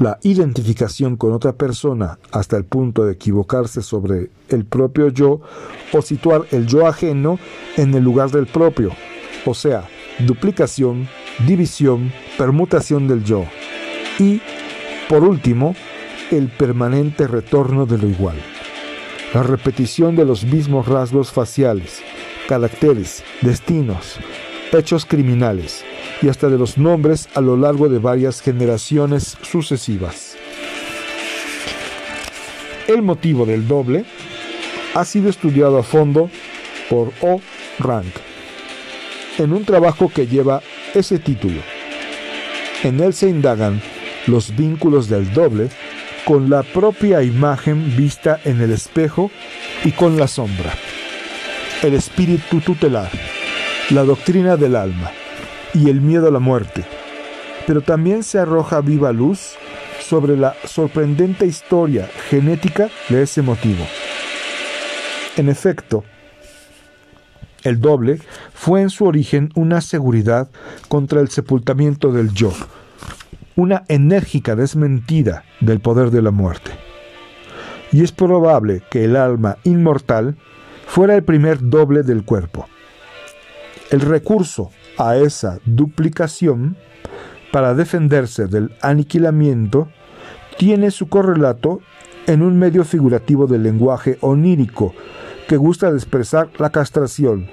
[0.00, 5.40] La identificación con otra persona hasta el punto de equivocarse sobre el propio yo
[5.92, 7.38] o situar el yo ajeno
[7.76, 8.90] en el lugar del propio,
[9.46, 9.88] o sea,
[10.20, 11.08] duplicación,
[11.46, 13.44] división, permutación del yo.
[14.18, 14.40] Y,
[15.08, 15.74] por último,
[16.30, 18.36] el permanente retorno de lo igual.
[19.32, 22.02] La repetición de los mismos rasgos faciales,
[22.48, 24.18] caracteres, destinos,
[24.72, 25.84] hechos criminales
[26.22, 30.36] y hasta de los nombres a lo largo de varias generaciones sucesivas.
[32.86, 34.04] El motivo del doble
[34.94, 36.30] ha sido estudiado a fondo
[36.88, 37.40] por O.
[37.80, 38.23] Rank
[39.38, 40.62] en un trabajo que lleva
[40.94, 41.60] ese título.
[42.82, 43.80] En él se indagan
[44.26, 45.68] los vínculos del doble
[46.24, 49.30] con la propia imagen vista en el espejo
[49.84, 50.72] y con la sombra,
[51.82, 53.10] el espíritu tutelar,
[53.90, 55.10] la doctrina del alma
[55.74, 56.84] y el miedo a la muerte,
[57.66, 59.56] pero también se arroja viva luz
[60.00, 63.84] sobre la sorprendente historia genética de ese motivo.
[65.36, 66.04] En efecto,
[67.64, 68.20] el doble
[68.52, 70.48] fue en su origen una seguridad
[70.88, 72.52] contra el sepultamiento del yo,
[73.56, 76.70] una enérgica desmentida del poder de la muerte.
[77.90, 80.36] Y es probable que el alma inmortal
[80.86, 82.68] fuera el primer doble del cuerpo.
[83.90, 86.76] El recurso a esa duplicación
[87.52, 89.88] para defenderse del aniquilamiento
[90.58, 91.80] tiene su correlato
[92.26, 94.94] en un medio figurativo del lenguaje onírico
[95.48, 97.46] que gusta de expresar la castración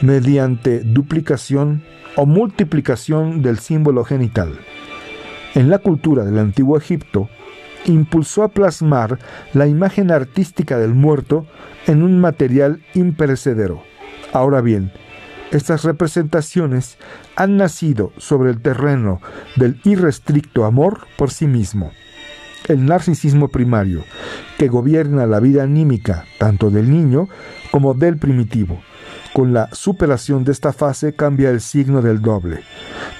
[0.00, 1.82] mediante duplicación
[2.16, 4.58] o multiplicación del símbolo genital.
[5.54, 7.28] En la cultura del antiguo Egipto,
[7.86, 9.18] impulsó a plasmar
[9.52, 11.46] la imagen artística del muerto
[11.86, 13.82] en un material imperecedero.
[14.32, 14.90] Ahora bien,
[15.50, 16.98] estas representaciones
[17.36, 19.20] han nacido sobre el terreno
[19.56, 21.92] del irrestricto amor por sí mismo
[22.68, 24.04] el narcisismo primario,
[24.58, 27.28] que gobierna la vida anímica tanto del niño
[27.70, 28.82] como del primitivo.
[29.32, 32.60] Con la superación de esta fase cambia el signo del doble.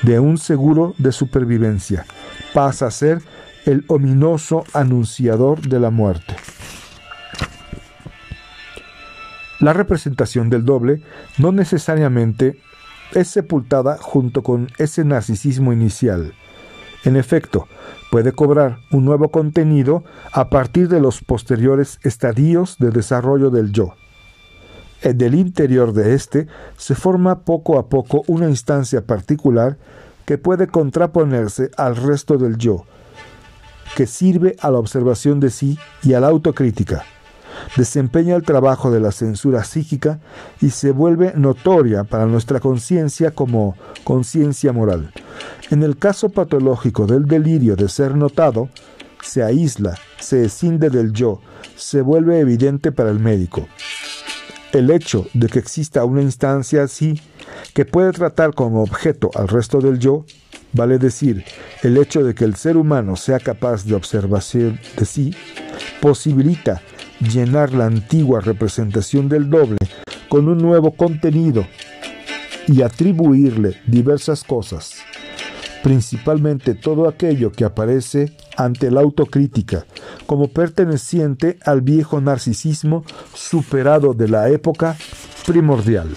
[0.03, 2.07] De un seguro de supervivencia
[2.53, 3.21] pasa a ser
[3.67, 6.37] el ominoso anunciador de la muerte.
[9.61, 11.03] La representación del doble
[11.39, 12.61] no necesariamente
[13.13, 16.35] es sepultada junto con ese narcisismo inicial.
[17.05, 17.69] En efecto,
[18.11, 23.95] puede cobrar un nuevo contenido a partir de los posteriores estadios de desarrollo del yo.
[25.03, 26.47] En el interior de éste
[26.79, 29.77] se forma poco a poco una instancia particular
[30.25, 32.87] que puede contraponerse al resto del yo,
[33.97, 37.05] que sirve a la observación de sí y a la autocrítica.
[37.77, 40.21] Desempeña el trabajo de la censura psíquica
[40.61, 45.13] y se vuelve notoria para nuestra conciencia como conciencia moral.
[45.71, 48.69] En el caso patológico del delirio de ser notado,
[49.23, 51.41] se aísla, se escinde del yo,
[51.77, 53.67] se vuelve evidente para el médico.
[54.73, 57.21] El hecho de que exista una instancia así,
[57.75, 60.25] que puede tratar como objeto al resto del yo,
[60.73, 61.45] vale decir,
[61.83, 65.35] el hecho de que el ser humano sea capaz de observación de sí,
[66.01, 66.83] posibilita
[67.21, 69.79] llenar la antigua representación del doble
[70.29, 71.67] con un nuevo contenido
[72.67, 74.97] y atribuirle diversas cosas,
[75.83, 79.87] principalmente todo aquello que aparece ante la autocrítica,
[80.27, 84.97] como perteneciente al viejo narcisismo superado de la época
[85.47, 86.09] primordial.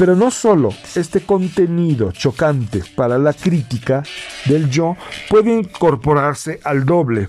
[0.00, 4.02] Pero no solo este contenido chocante para la crítica
[4.46, 4.96] del yo
[5.28, 7.28] puede incorporarse al doble.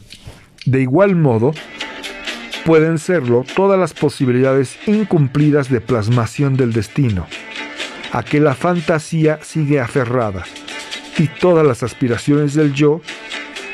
[0.66, 1.54] De igual modo,
[2.66, 7.28] pueden serlo todas las posibilidades incumplidas de plasmación del destino,
[8.12, 10.44] a que la fantasía sigue aferrada,
[11.18, 13.02] y todas las aspiraciones del yo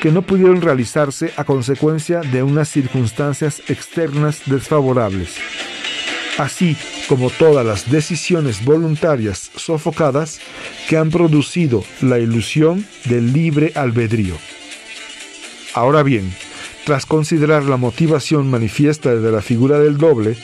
[0.00, 5.36] que no pudieron realizarse a consecuencia de unas circunstancias externas desfavorables,
[6.38, 6.76] así
[7.08, 10.40] como todas las decisiones voluntarias sofocadas
[10.88, 14.36] que han producido la ilusión del libre albedrío.
[15.74, 16.32] Ahora bien,
[16.84, 20.36] tras considerar la motivación manifiesta de la figura del doble,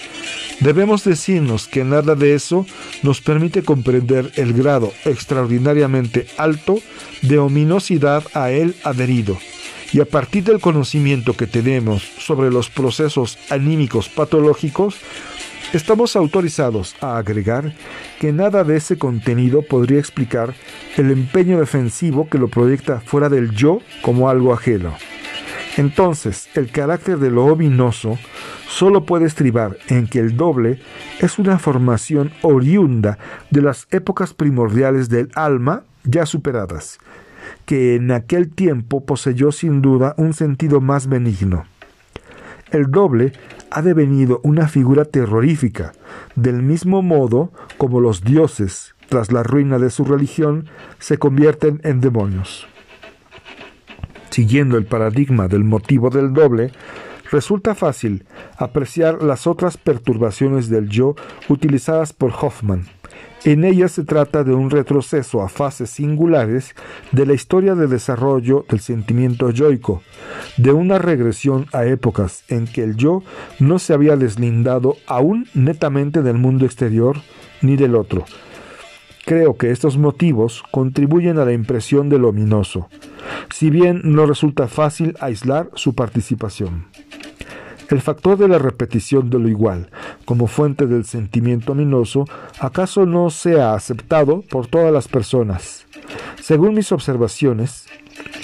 [0.61, 2.67] debemos decirnos que nada de eso
[3.03, 6.81] nos permite comprender el grado extraordinariamente alto
[7.23, 9.39] de ominosidad a él adherido.
[9.93, 14.97] Y a partir del conocimiento que tenemos sobre los procesos anímicos patológicos,
[15.73, 17.73] estamos autorizados a agregar
[18.21, 20.55] que nada de ese contenido podría explicar
[20.97, 24.95] el empeño defensivo que lo proyecta fuera del yo como algo ajeno.
[25.77, 28.19] Entonces, el carácter de lo ominoso
[28.69, 30.81] solo puede estribar en que el doble
[31.21, 33.19] es una formación oriunda
[33.51, 36.99] de las épocas primordiales del alma ya superadas,
[37.67, 41.65] que en aquel tiempo poseyó sin duda un sentido más benigno.
[42.71, 43.33] El doble
[43.71, 45.93] ha devenido una figura terrorífica,
[46.37, 52.01] del mismo modo como los dioses, tras la ruina de su religión, se convierten en
[52.01, 52.69] demonios.
[54.35, 56.73] Siguiendo el paradigma del motivo del doble,
[57.31, 58.25] resulta fácil
[58.57, 61.15] apreciar las otras perturbaciones del yo
[61.49, 62.85] utilizadas por Hoffman.
[63.45, 66.75] En ellas se trata de un retroceso a fases singulares
[67.13, 70.03] de la historia de desarrollo del sentimiento yoico,
[70.57, 73.23] de una regresión a épocas en que el yo
[73.61, 77.19] no se había deslindado aún netamente del mundo exterior
[77.63, 78.25] ni del otro,
[79.25, 82.91] Creo que estos motivos contribuyen a la impresión de lo ominoso,
[83.51, 86.87] si bien no resulta fácil aislar su participación.
[87.91, 89.91] El factor de la repetición de lo igual
[90.25, 92.25] como fuente del sentimiento ominoso
[92.59, 95.87] acaso no sea aceptado por todas las personas.
[96.41, 97.87] Según mis observaciones,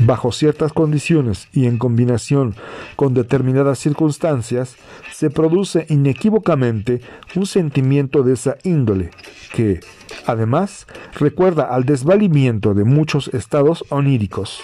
[0.00, 2.54] bajo ciertas condiciones y en combinación
[2.96, 4.76] con determinadas circunstancias,
[5.12, 7.00] se produce inequívocamente
[7.34, 9.10] un sentimiento de esa índole,
[9.52, 9.80] que,
[10.26, 10.86] además,
[11.18, 14.62] recuerda al desvalimiento de muchos estados oníricos.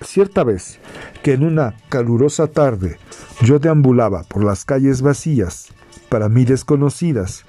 [0.00, 0.80] Cierta vez
[1.22, 2.98] que en una calurosa tarde
[3.42, 5.68] yo deambulaba por las calles vacías,
[6.08, 7.44] para mí desconocidas,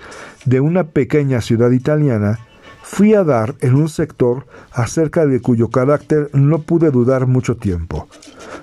[0.46, 2.40] de una pequeña ciudad italiana,
[2.94, 8.08] fui a dar en un sector acerca de cuyo carácter no pude dudar mucho tiempo.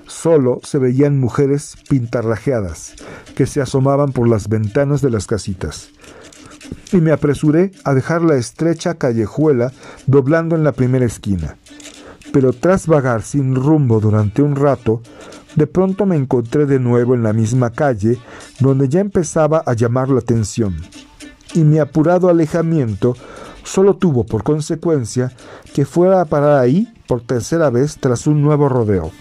[0.07, 2.93] Solo se veían mujeres pintarrajeadas
[3.35, 5.89] que se asomaban por las ventanas de las casitas.
[6.93, 9.73] Y me apresuré a dejar la estrecha callejuela
[10.07, 11.57] doblando en la primera esquina.
[12.31, 15.01] Pero tras vagar sin rumbo durante un rato,
[15.57, 18.17] de pronto me encontré de nuevo en la misma calle
[18.61, 20.77] donde ya empezaba a llamar la atención.
[21.53, 23.17] Y mi apurado alejamiento
[23.71, 25.31] solo tuvo por consecuencia
[25.73, 29.11] que fuera a parar ahí por tercera vez tras un nuevo rodeo.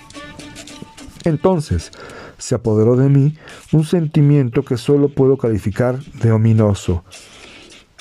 [1.25, 1.93] Entonces
[2.37, 3.37] se apoderó de mí
[3.73, 7.05] un sentimiento que solo puedo calificar de ominoso.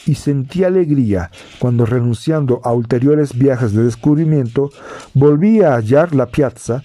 [0.08, 1.30] Y sentí alegría
[1.60, 4.72] cuando renunciando a ulteriores viajes de descubrimiento
[5.14, 6.82] volví a hallar la piazza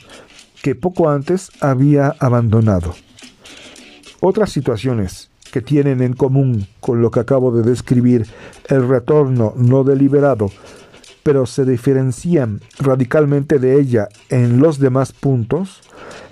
[0.62, 2.94] que poco antes había abandonado.
[4.20, 8.26] Otras situaciones que tienen en común con lo que acabo de describir
[8.66, 10.50] el retorno no deliberado,
[11.22, 15.80] pero se diferencian radicalmente de ella en los demás puntos,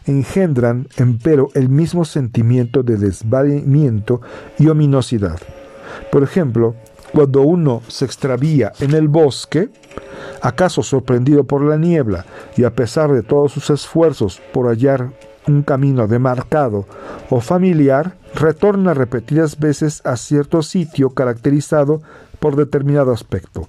[0.06, 4.22] engendran, empero, el mismo sentimiento de desvalimiento
[4.58, 5.38] y ominosidad.
[6.10, 6.74] Por ejemplo,
[7.12, 9.68] cuando uno se extravía en el bosque,
[10.40, 15.10] acaso sorprendido por la niebla y a pesar de todos sus esfuerzos por hallar
[15.46, 16.86] un camino demarcado
[17.30, 22.02] o familiar, retorna repetidas veces a cierto sitio caracterizado
[22.38, 23.68] por determinado aspecto.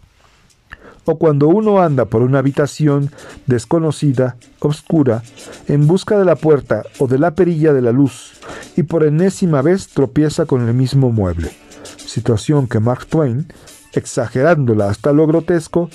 [1.05, 3.11] O cuando uno anda por una habitación
[3.45, 5.21] desconocida, oscura,
[5.67, 8.39] en busca de la puerta o de la perilla de la luz,
[8.77, 11.51] y por enésima vez tropieza con el mismo mueble
[12.13, 13.47] situación que Mark Twain,
[13.93, 15.89] exagerándola hasta lo grotesco,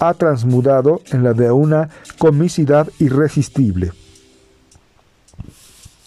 [0.00, 3.92] ha transmudado en la de una comicidad irresistible.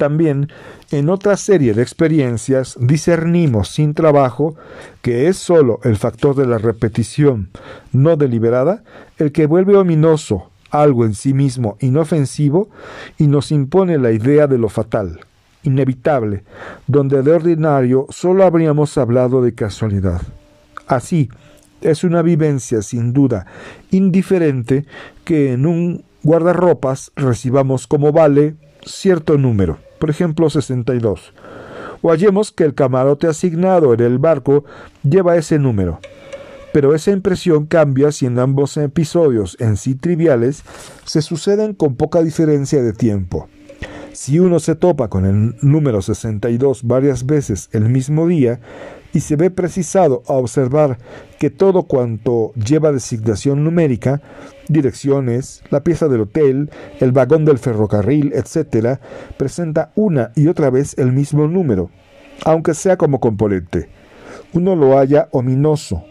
[0.03, 0.49] También
[0.91, 4.53] en otra serie de experiencias discernimos sin trabajo
[5.01, 7.51] que es sólo el factor de la repetición
[7.93, 8.83] no deliberada
[9.17, 12.67] el que vuelve ominoso algo en sí mismo inofensivo
[13.17, 15.21] y nos impone la idea de lo fatal,
[15.63, 16.43] inevitable,
[16.85, 20.21] donde de ordinario solo habríamos hablado de casualidad.
[20.85, 21.29] Así,
[21.79, 23.45] es una vivencia sin duda
[23.89, 24.85] indiferente
[25.23, 31.33] que en un guardarropas recibamos como vale cierto número, por ejemplo 62,
[32.01, 34.65] o hallemos que el camarote asignado en el barco
[35.01, 36.01] lleva ese número.
[36.73, 40.63] Pero esa impresión cambia si en ambos episodios en sí triviales
[41.05, 43.47] se suceden con poca diferencia de tiempo.
[44.11, 48.59] Si uno se topa con el número 62 varias veces el mismo día
[49.13, 50.97] y se ve precisado a observar
[51.39, 54.21] que todo cuanto lleva designación numérica,
[54.67, 58.99] direcciones, la pieza del hotel, el vagón del ferrocarril, etc.,
[59.37, 61.91] presenta una y otra vez el mismo número,
[62.43, 63.89] aunque sea como componente.
[64.53, 66.03] Uno lo halla ominoso,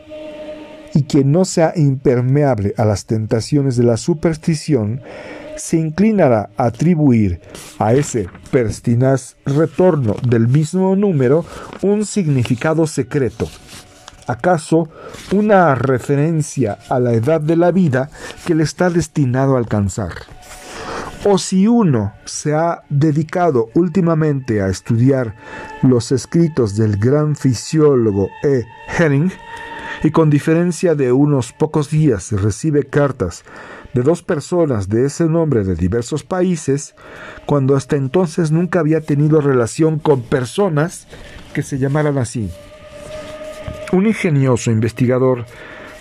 [0.94, 5.00] y quien no sea impermeable a las tentaciones de la superstición,
[5.57, 7.40] se inclinará a atribuir
[7.78, 11.44] a ese perstinaz retorno del mismo número
[11.82, 13.48] un significado secreto.
[14.26, 14.88] ¿Acaso
[15.32, 18.09] una referencia a la edad de la vida
[18.46, 20.12] que le está destinado a alcanzar?
[21.24, 25.36] O si uno se ha dedicado últimamente a estudiar
[25.82, 28.64] los escritos del gran fisiólogo E.
[28.98, 29.32] Henning,
[30.05, 33.44] y con diferencia de unos pocos días recibe cartas
[33.95, 36.95] de dos personas de ese nombre de diversos países,
[37.47, 41.07] cuando hasta entonces nunca había tenido relación con personas
[41.53, 42.51] que se llamaran así.
[43.93, 45.45] Un ingenioso investigador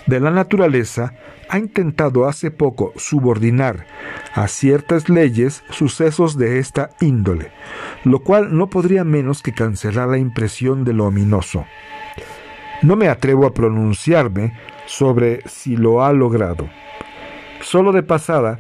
[0.08, 1.14] de la naturaleza
[1.50, 3.86] ha intentado hace poco subordinar
[4.34, 7.52] a ciertas leyes sucesos de esta índole,
[8.06, 11.66] lo cual no podría menos que cancelar la impresión de lo ominoso.
[12.82, 14.54] No me atrevo a pronunciarme
[14.86, 16.70] sobre si lo ha logrado.
[17.62, 18.60] Solo de pasada,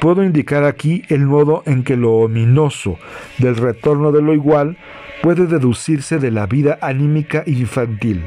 [0.00, 2.98] puedo indicar aquí el modo en que lo ominoso
[3.38, 4.76] del retorno de lo igual
[5.22, 8.24] puede deducirse de la vida anímica infantil.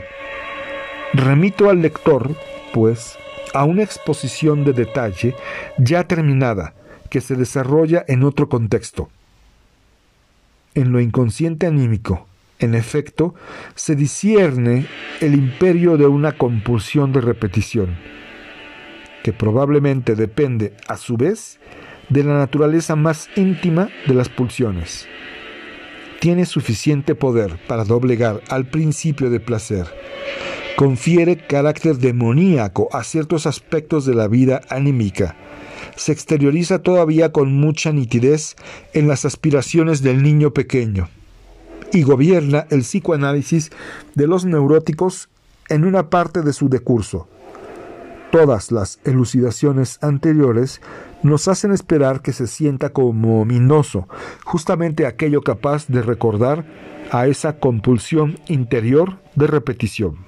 [1.13, 2.36] Remito al lector,
[2.74, 3.18] pues,
[3.53, 5.36] a una exposición de detalle
[5.78, 6.74] ya terminada
[7.09, 9.09] que se desarrolla en otro contexto.
[10.74, 12.28] En lo inconsciente anímico,
[12.59, 13.36] en efecto,
[13.76, 14.88] se discierne
[15.22, 17.95] el imperio de una compulsión de repetición
[19.28, 21.59] que probablemente depende, a su vez,
[22.07, 25.05] de la naturaleza más íntima de las pulsiones.
[26.21, 29.86] Tiene suficiente poder para doblegar al principio de placer.
[30.78, 35.36] Confiere carácter demoníaco a ciertos aspectos de la vida anímica.
[35.97, 38.55] Se exterioriza todavía con mucha nitidez
[38.93, 41.09] en las aspiraciones del niño pequeño.
[41.91, 43.71] Y gobierna el psicoanálisis
[44.15, 45.28] de los neuróticos
[45.67, 47.28] en una parte de su decurso
[48.32, 50.82] Todas las elucidaciones anteriores
[51.23, 54.07] nos hacen esperar que se sienta como ominoso,
[54.43, 56.65] justamente aquello capaz de recordar
[57.11, 60.28] a esa compulsión interior de repetición.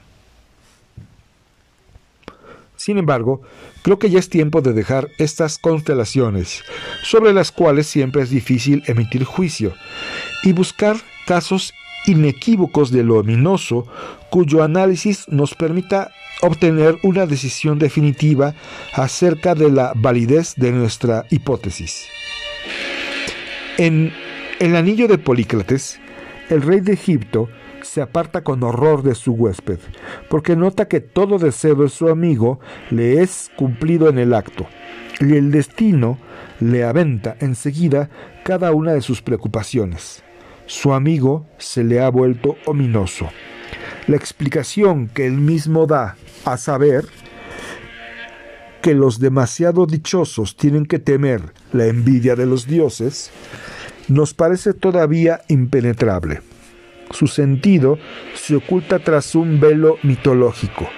[2.78, 3.42] Sin embargo,
[3.82, 6.64] creo que ya es tiempo de dejar estas constelaciones,
[7.04, 9.74] sobre las cuales siempre es difícil emitir juicio,
[10.44, 10.96] y buscar
[11.28, 11.74] casos
[12.06, 13.86] inequívocos de lo ominoso
[14.30, 16.12] cuyo análisis nos permita
[16.42, 18.56] obtener una decisión definitiva
[18.94, 22.08] acerca de la validez de nuestra hipótesis.
[23.78, 24.12] En
[24.60, 26.00] el anillo de Polícrates,
[26.50, 27.50] el rey de Egipto
[27.82, 29.80] se aparta con horror de su huésped,
[30.30, 32.60] porque nota que todo deseo de su amigo
[32.90, 34.68] le es cumplido en el acto,
[35.20, 36.18] y el destino
[36.60, 38.10] le aventa enseguida
[38.44, 40.24] cada una de sus preocupaciones.
[40.66, 43.30] Su amigo se le ha vuelto ominoso.
[44.10, 47.06] La explicación que él mismo da a saber
[48.82, 53.30] que los demasiado dichosos tienen que temer la envidia de los dioses,
[54.08, 56.42] nos parece todavía impenetrable.
[57.12, 58.00] Su sentido
[58.34, 60.90] se oculta tras un velo mitológico.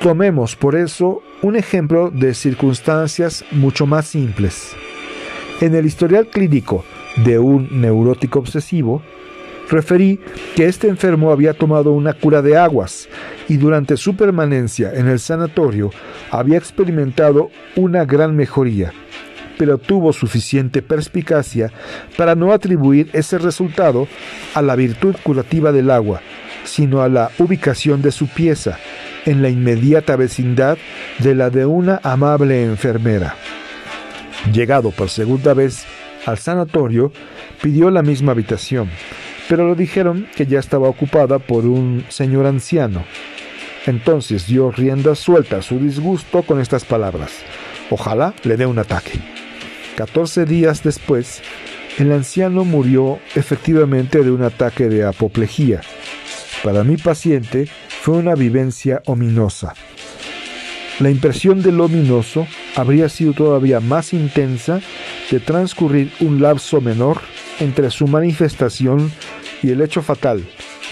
[0.00, 4.76] Tomemos por eso un ejemplo de circunstancias mucho más simples.
[5.60, 6.84] En el historial clínico
[7.24, 9.02] de un neurótico obsesivo,
[9.70, 10.20] referí
[10.54, 13.08] que este enfermo había tomado una cura de aguas
[13.48, 15.90] y durante su permanencia en el sanatorio
[16.30, 18.92] había experimentado una gran mejoría,
[19.58, 21.72] pero tuvo suficiente perspicacia
[22.16, 24.08] para no atribuir ese resultado
[24.54, 26.20] a la virtud curativa del agua,
[26.64, 28.78] sino a la ubicación de su pieza
[29.24, 30.78] en la inmediata vecindad
[31.18, 33.34] de la de una amable enfermera.
[34.52, 35.84] Llegado por segunda vez
[36.26, 37.12] al sanatorio,
[37.62, 38.88] pidió la misma habitación,
[39.48, 43.04] pero le dijeron que ya estaba ocupada por un señor anciano.
[43.86, 47.32] Entonces dio rienda suelta a su disgusto con estas palabras.
[47.90, 49.20] Ojalá le dé un ataque.
[49.96, 51.40] Catorce días después,
[51.98, 55.80] el anciano murió efectivamente de un ataque de apoplejía.
[56.64, 57.68] Para mi paciente
[58.02, 59.74] fue una vivencia ominosa.
[60.98, 64.80] La impresión del ominoso habría sido todavía más intensa
[65.30, 67.20] de transcurrir un lapso menor
[67.60, 69.12] entre su manifestación
[69.62, 70.46] y el hecho fatal,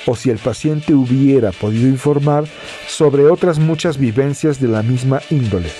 [0.06, 2.44] o si el paciente hubiera podido informar
[2.86, 5.70] sobre otras muchas vivencias de la misma índole.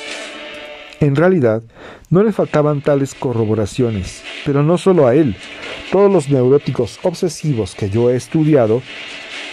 [1.01, 1.63] En realidad,
[2.11, 5.37] no le faltaban tales corroboraciones, pero no solo a él.
[5.91, 8.83] Todos los neuróticos obsesivos que yo he estudiado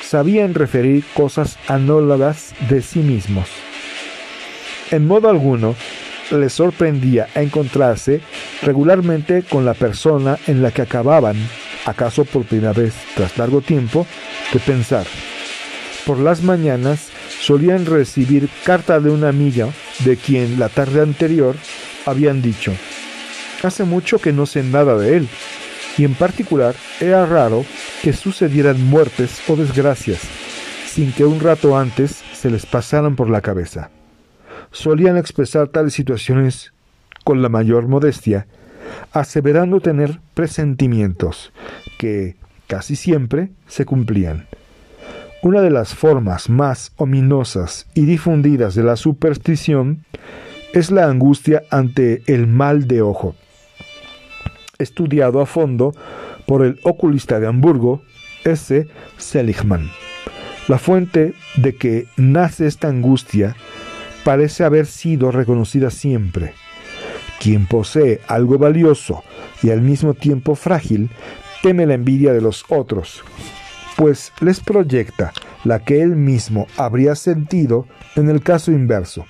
[0.01, 3.47] sabían referir cosas anólogas de sí mismos.
[4.91, 5.75] En modo alguno,
[6.31, 8.21] le sorprendía encontrarse
[8.61, 11.35] regularmente con la persona en la que acababan,
[11.85, 14.05] acaso por primera vez tras largo tiempo,
[14.53, 15.05] de pensar.
[16.05, 17.09] Por las mañanas
[17.39, 19.67] solían recibir carta de una amiga
[19.99, 21.55] de quien la tarde anterior
[22.05, 22.73] habían dicho,
[23.63, 25.27] hace mucho que no sé nada de él,
[25.97, 27.65] y en particular era raro
[28.01, 30.19] que sucedieran muertes o desgracias
[30.91, 33.89] sin que un rato antes se les pasaran por la cabeza
[34.71, 36.73] solían expresar tales situaciones
[37.23, 38.47] con la mayor modestia,
[39.11, 41.51] aseverando tener presentimientos
[41.97, 42.35] que
[42.67, 44.47] casi siempre se cumplían.
[45.43, 50.05] Una de las formas más ominosas y difundidas de la superstición
[50.73, 53.35] es la angustia ante el mal de ojo,
[54.77, 55.93] estudiado a fondo
[56.45, 58.01] por el oculista de Hamburgo,
[58.43, 58.87] S.
[59.17, 59.89] Seligman.
[60.67, 63.55] La fuente de que nace esta angustia
[64.23, 66.53] parece haber sido reconocida siempre.
[67.39, 69.23] Quien posee algo valioso
[69.63, 71.09] y al mismo tiempo frágil,
[71.63, 73.23] teme la envidia de los otros,
[73.95, 79.25] pues les proyecta la que él mismo habría sentido en el caso inverso.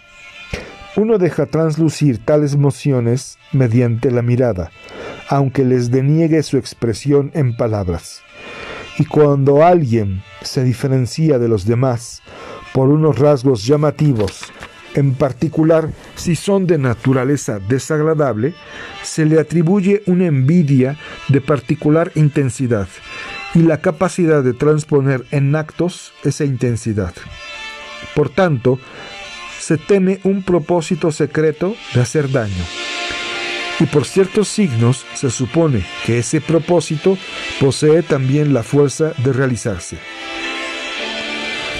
[0.97, 4.71] Uno deja translucir tales emociones mediante la mirada,
[5.29, 8.21] aunque les deniegue su expresión en palabras.
[8.97, 12.21] Y cuando alguien se diferencia de los demás
[12.73, 14.51] por unos rasgos llamativos
[14.95, 18.53] en particular si son de naturaleza desagradable,
[19.03, 20.97] se le atribuye una envidia
[21.29, 22.87] de particular intensidad
[23.53, 27.13] y la capacidad de transponer en actos esa intensidad.
[28.15, 28.79] Por tanto,
[29.59, 32.63] se teme un propósito secreto de hacer daño.
[33.79, 37.17] Y por ciertos signos se supone que ese propósito
[37.59, 39.97] posee también la fuerza de realizarse.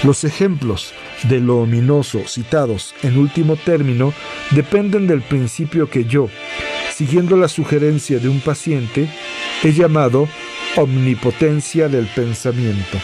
[0.02, 0.94] Los ejemplos
[1.24, 4.12] de lo ominoso citados en último término
[4.50, 6.28] dependen del principio que yo,
[6.92, 9.08] siguiendo la sugerencia de un paciente,
[9.62, 10.28] he llamado
[10.76, 12.98] omnipotencia del pensamiento.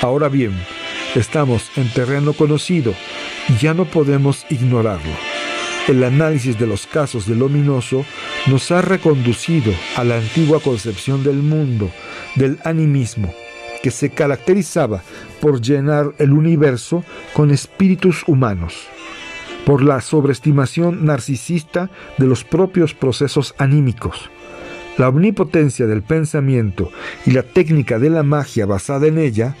[0.00, 0.52] Ahora bien,
[1.14, 2.94] estamos en terreno conocido
[3.48, 5.12] y ya no podemos ignorarlo.
[5.88, 8.04] El análisis de los casos del ominoso
[8.46, 11.90] nos ha reconducido a la antigua concepción del mundo,
[12.36, 13.34] del animismo,
[13.82, 15.02] que se caracterizaba
[15.40, 17.04] por llenar el universo
[17.34, 18.86] con espíritus humanos,
[19.66, 24.30] por la sobreestimación narcisista de los propios procesos anímicos,
[24.98, 26.90] la omnipotencia del pensamiento
[27.26, 29.56] y la técnica de la magia basada en ella,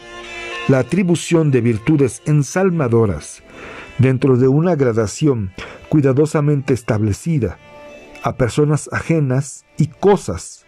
[0.68, 3.42] la atribución de virtudes ensalmadoras
[3.98, 5.52] dentro de una gradación
[5.88, 7.58] cuidadosamente establecida
[8.22, 10.64] a personas ajenas y cosas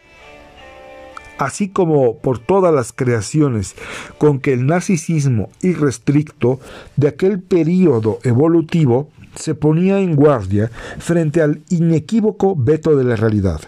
[1.39, 3.75] así como por todas las creaciones
[4.19, 6.61] con que el narcisismo irrestricto
[6.97, 13.61] de aquel período evolutivo se ponía en guardia frente al inequívoco veto de la realidad.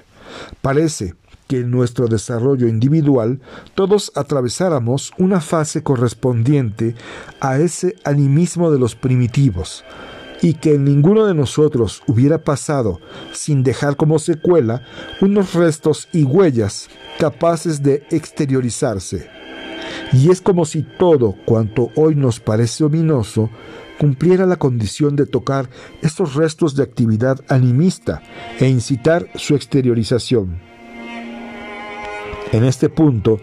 [0.62, 1.14] Parece
[1.48, 3.40] que en nuestro desarrollo individual
[3.74, 6.94] todos atravesáramos una fase correspondiente
[7.40, 9.84] a ese animismo de los primitivos,
[10.42, 13.00] y que ninguno de nosotros hubiera pasado
[13.32, 14.82] sin dejar como secuela
[15.20, 19.30] unos restos y huellas capaces de exteriorizarse.
[20.12, 23.50] Y es como si todo cuanto hoy nos parece ominoso
[23.98, 25.68] cumpliera la condición de tocar
[26.02, 28.22] estos restos de actividad animista
[28.60, 30.60] e incitar su exteriorización.
[32.52, 33.40] En este punto,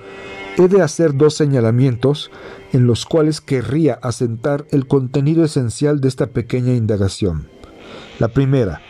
[0.57, 2.31] he de hacer dos señalamientos
[2.73, 7.47] en los cuales querría asentar el contenido esencial de esta pequeña indagación.
[8.19, 8.81] La primera,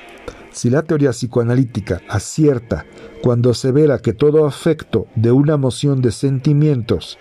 [0.52, 2.86] si la teoría psicoanalítica acierta
[3.22, 7.18] cuando asevera que todo afecto de una moción de sentimientos,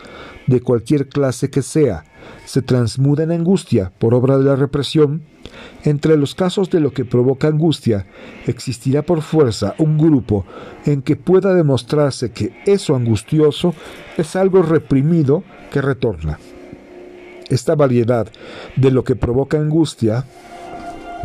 [0.47, 2.05] de cualquier clase que sea,
[2.45, 5.25] se transmuda en angustia por obra de la represión,
[5.85, 8.07] entre los casos de lo que provoca angustia,
[8.47, 10.45] existirá por fuerza un grupo
[10.87, 13.75] en que pueda demostrarse que eso angustioso
[14.17, 16.39] es algo reprimido que retorna.
[17.49, 18.29] Esta variedad
[18.77, 20.25] de lo que provoca angustia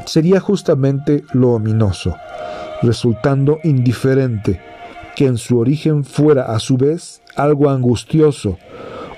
[0.06, 2.16] sería justamente lo ominoso,
[2.82, 4.60] resultando indiferente
[5.16, 8.58] que en su origen fuera a su vez algo angustioso,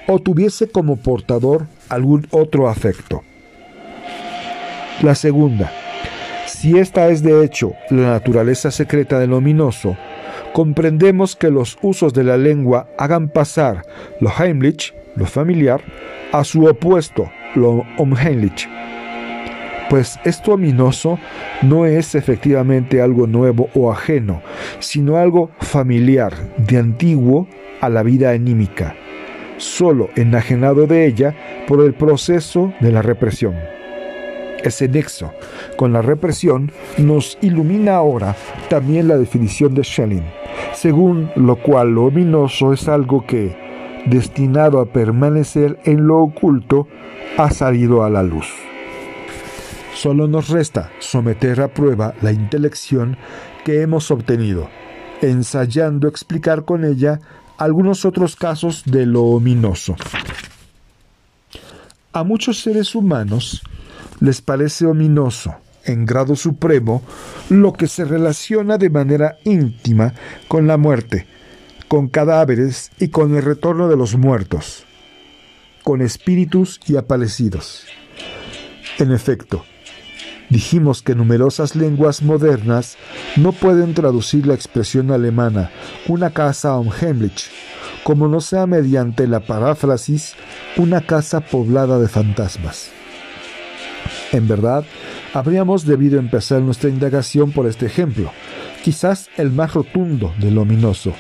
[0.08, 3.22] o tuviese como portador algún otro afecto.
[5.02, 5.72] La segunda,
[6.46, 9.96] si esta es de hecho la naturaleza secreta del ominoso,
[10.54, 13.84] comprendemos que los usos de la lengua hagan pasar
[14.20, 15.82] lo Heimlich, lo familiar,
[16.32, 18.68] a su opuesto, lo unheimlich.
[19.90, 21.18] Pues esto ominoso
[21.62, 24.42] no es efectivamente algo nuevo o ajeno,
[24.80, 27.48] sino algo familiar, de antiguo
[27.82, 28.96] a la vida anímica
[29.60, 31.36] solo enajenado de ella
[31.68, 33.79] por el proceso de la represión.
[34.64, 35.32] Ese nexo
[35.78, 38.36] con la represión nos ilumina ahora
[38.70, 40.26] también la definición de Schelling,
[40.74, 43.56] según lo cual lo ominoso es algo que,
[44.06, 46.88] destinado a permanecer en lo oculto,
[47.38, 48.48] ha salido a la luz.
[49.96, 53.18] Solo nos resta someter a prueba la intelección
[53.66, 54.70] que hemos obtenido,
[55.22, 57.20] ensayando explicar con ella
[57.58, 59.96] algunos otros casos de lo ominoso.
[62.14, 63.62] A muchos seres humanos
[64.20, 65.56] les parece ominoso,
[65.86, 67.02] en grado supremo,
[67.50, 70.14] lo que se relaciona de manera íntima
[70.48, 71.28] con la muerte,
[71.88, 74.86] con cadáveres y con el retorno de los muertos,
[75.84, 77.86] con espíritus y aparecidos.
[78.98, 79.64] En efecto,
[80.50, 82.98] Dijimos que numerosas lenguas modernas
[83.38, 85.70] no pueden traducir la expresión alemana
[86.08, 87.52] una casa unheimlich,
[88.04, 90.34] como no sea mediante la paráfrasis
[90.76, 92.90] una casa poblada de fantasmas.
[94.32, 94.86] En verdad,
[95.34, 98.32] habríamos debido empezar nuestra indagación por este ejemplo,
[98.84, 101.14] quizás el más rotundo de lo ominoso,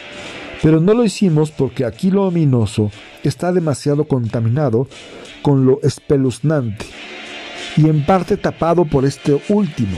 [0.62, 2.91] pero no lo hicimos porque aquí lo ominoso
[3.24, 4.88] está demasiado contaminado
[5.41, 6.86] con lo espeluznante
[7.78, 9.97] y en parte tapado por este último.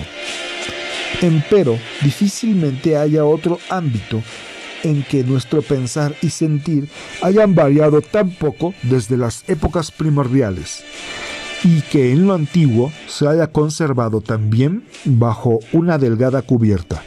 [1.21, 4.21] Empero, difícilmente haya otro ámbito
[4.83, 6.87] en que nuestro pensar y sentir
[7.21, 10.83] hayan variado tan poco desde las épocas primordiales
[11.63, 17.03] y que en lo antiguo se haya conservado también bajo una delgada cubierta,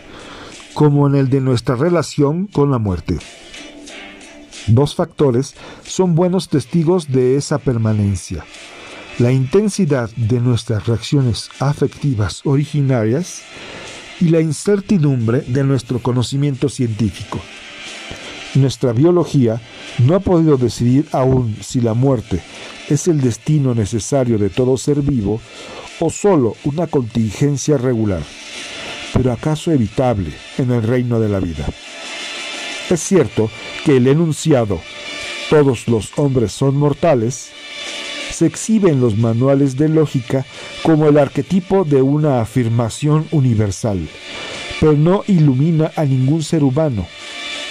[0.75, 3.19] como en el de nuestra relación con la muerte.
[4.67, 8.45] Dos factores son buenos testigos de esa permanencia
[9.19, 13.43] la intensidad de nuestras reacciones afectivas originarias
[14.21, 17.41] y la incertidumbre de nuestro conocimiento científico.
[18.55, 19.61] Nuestra biología
[19.99, 22.41] no ha podido decidir aún si la muerte
[22.89, 25.41] es el destino necesario de todo ser vivo
[26.01, 28.23] o sólo una contingencia regular,
[29.13, 31.67] pero acaso evitable en el reino de la vida.
[32.91, 33.51] Es cierto
[33.85, 34.81] que el enunciado
[35.51, 37.51] todos los hombres son mortales
[38.35, 40.45] se exhibe en los manuales de lógica
[40.83, 44.09] como el arquetipo de una afirmación universal,
[44.81, 47.07] pero no ilumina a ningún ser humano,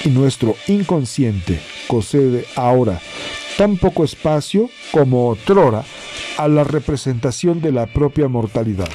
[0.04, 3.00] y nuestro inconsciente concede ahora
[3.58, 5.84] tan poco espacio como otrora
[6.38, 8.90] a la representación de la propia mortalidad.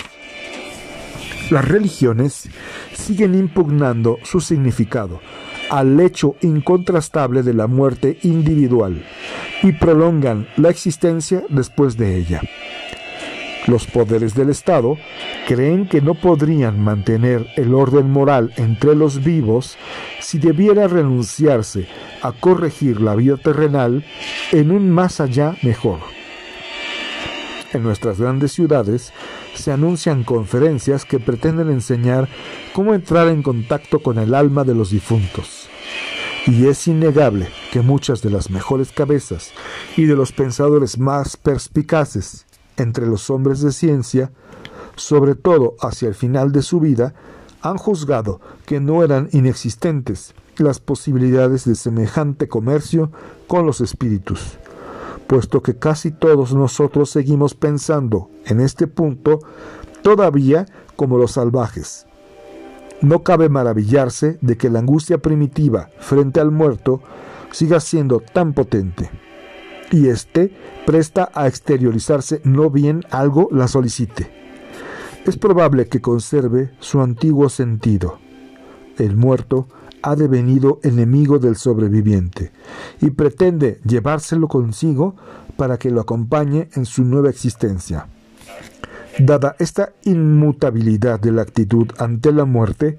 [1.50, 2.48] Las religiones
[2.94, 5.20] siguen impugnando su significado
[5.70, 9.04] al hecho incontrastable de la muerte individual,
[9.62, 12.40] y prolongan la existencia después de ella.
[13.66, 14.96] Los poderes del Estado
[15.46, 19.76] creen que no podrían mantener el orden moral entre los vivos
[20.20, 21.86] si debiera renunciarse
[22.22, 24.04] a corregir la vida terrenal
[24.52, 25.98] en un más allá mejor.
[27.72, 29.12] En nuestras grandes ciudades
[29.54, 32.28] se anuncian conferencias que pretenden enseñar
[32.72, 35.68] cómo entrar en contacto con el alma de los difuntos.
[36.46, 39.52] Y es innegable que muchas de las mejores cabezas
[39.96, 42.46] y de los pensadores más perspicaces
[42.78, 44.32] entre los hombres de ciencia
[44.98, 47.14] sobre todo hacia el final de su vida,
[47.62, 53.10] han juzgado que no eran inexistentes las posibilidades de semejante comercio
[53.46, 54.58] con los espíritus,
[55.26, 59.40] puesto que casi todos nosotros seguimos pensando en este punto
[60.02, 60.66] todavía
[60.96, 62.06] como los salvajes.
[63.00, 67.00] No cabe maravillarse de que la angustia primitiva frente al muerto
[67.52, 69.10] siga siendo tan potente,
[69.90, 70.52] y éste
[70.86, 74.30] presta a exteriorizarse no bien algo la solicite.
[75.24, 78.18] Es probable que conserve su antiguo sentido.
[78.96, 79.68] El muerto
[80.02, 82.52] ha devenido enemigo del sobreviviente
[83.00, 85.16] y pretende llevárselo consigo
[85.56, 88.06] para que lo acompañe en su nueva existencia.
[89.18, 92.98] Dada esta inmutabilidad de la actitud ante la muerte,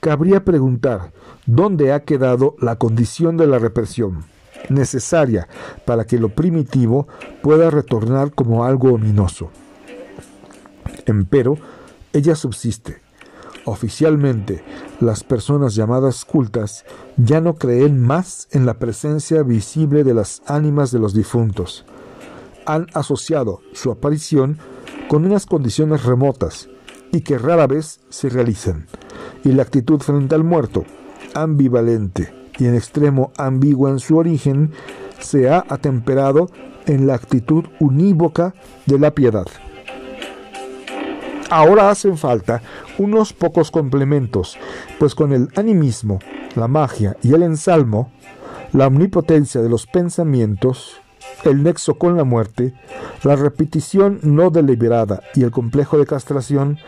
[0.00, 1.12] cabría preguntar
[1.46, 4.24] dónde ha quedado la condición de la represión,
[4.68, 5.48] necesaria
[5.84, 7.08] para que lo primitivo
[7.42, 9.50] pueda retornar como algo ominoso.
[11.06, 11.58] Empero,
[12.12, 13.00] ella subsiste.
[13.64, 14.64] Oficialmente,
[15.00, 16.84] las personas llamadas cultas
[17.16, 21.84] ya no creen más en la presencia visible de las ánimas de los difuntos.
[22.64, 24.58] Han asociado su aparición
[25.08, 26.68] con unas condiciones remotas
[27.12, 28.86] y que rara vez se realizan,
[29.44, 30.84] y la actitud frente al muerto,
[31.34, 34.72] ambivalente y en extremo ambigua en su origen,
[35.18, 36.50] se ha atemperado
[36.86, 38.54] en la actitud unívoca
[38.86, 39.46] de la piedad.
[41.50, 42.62] Ahora hacen falta
[42.98, 44.58] unos pocos complementos,
[44.98, 46.18] pues con el animismo,
[46.54, 48.10] la magia y el ensalmo,
[48.72, 51.00] la omnipotencia de los pensamientos,
[51.44, 52.74] el nexo con la muerte,
[53.22, 56.78] la repetición no deliberada y el complejo de castración,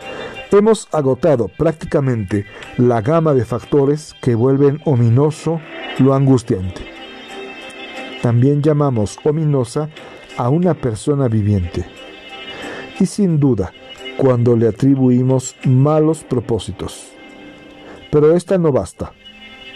[0.51, 2.45] hemos agotado prácticamente
[2.77, 5.59] la gama de factores que vuelven ominoso
[5.99, 6.81] lo angustiante.
[8.21, 9.89] También llamamos ominosa
[10.37, 11.85] a una persona viviente.
[12.99, 13.73] Y sin duda,
[14.17, 17.11] cuando le atribuimos malos propósitos.
[18.11, 19.13] Pero esta no basta.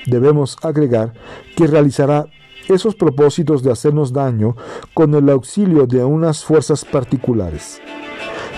[0.06, 1.14] Debemos agregar
[1.56, 2.28] que realizará
[2.70, 4.56] esos propósitos de hacernos daño
[4.94, 7.82] con el auxilio de unas fuerzas particulares.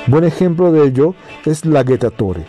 [0.07, 2.45] Buen ejemplo de ello es la Getatore,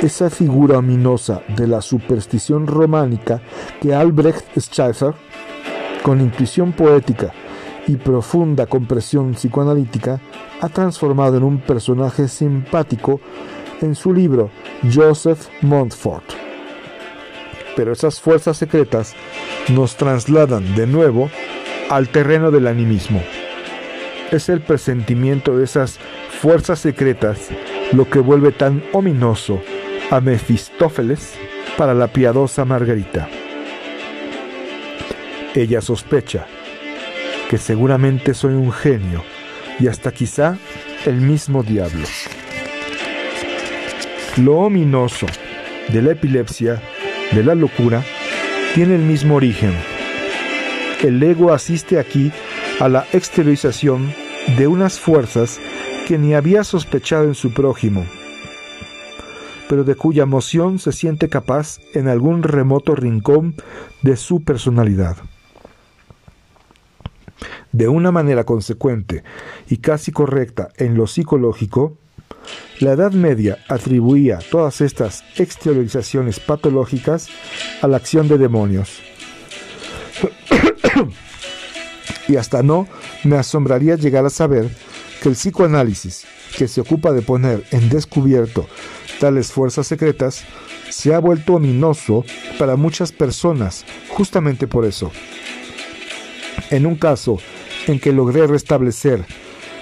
[0.00, 3.42] esa figura ominosa de la superstición románica
[3.80, 5.14] que Albrecht Schäfer,
[6.02, 7.32] con intuición poética
[7.88, 10.20] y profunda compresión psicoanalítica,
[10.60, 13.20] ha transformado en un personaje simpático
[13.80, 14.50] en su libro
[14.92, 16.47] Joseph Montfort.
[17.78, 19.14] Pero esas fuerzas secretas
[19.68, 21.30] nos trasladan de nuevo
[21.88, 23.22] al terreno del animismo.
[24.32, 26.00] Es el presentimiento de esas
[26.40, 27.38] fuerzas secretas
[27.92, 29.62] lo que vuelve tan ominoso
[30.10, 31.34] a Mefistófeles
[31.76, 33.28] para la piadosa Margarita.
[35.54, 36.48] Ella sospecha
[37.48, 39.22] que seguramente soy un genio
[39.78, 40.58] y hasta quizá
[41.06, 42.08] el mismo diablo.
[44.36, 45.26] Lo ominoso
[45.92, 46.82] de la epilepsia,
[47.32, 48.04] de la locura,
[48.74, 49.74] tiene el mismo origen.
[51.02, 52.32] El ego asiste aquí
[52.80, 54.12] a la exteriorización
[54.56, 55.60] de unas fuerzas
[56.06, 58.06] que ni había sospechado en su prójimo,
[59.68, 63.54] pero de cuya moción se siente capaz en algún remoto rincón
[64.02, 65.16] de su personalidad.
[67.72, 69.22] De una manera consecuente
[69.68, 71.98] y casi correcta en lo psicológico,
[72.80, 77.28] la Edad Media atribuía todas estas exteriorizaciones patológicas
[77.82, 79.00] a la acción de demonios.
[82.28, 82.86] y hasta no
[83.24, 84.68] me asombraría llegar a saber
[85.22, 86.24] que el psicoanálisis,
[86.56, 88.68] que se ocupa de poner en descubierto
[89.18, 90.44] tales fuerzas secretas,
[90.88, 92.24] se ha vuelto ominoso
[92.58, 95.10] para muchas personas, justamente por eso.
[96.70, 97.38] En un caso
[97.86, 99.24] en que logré restablecer,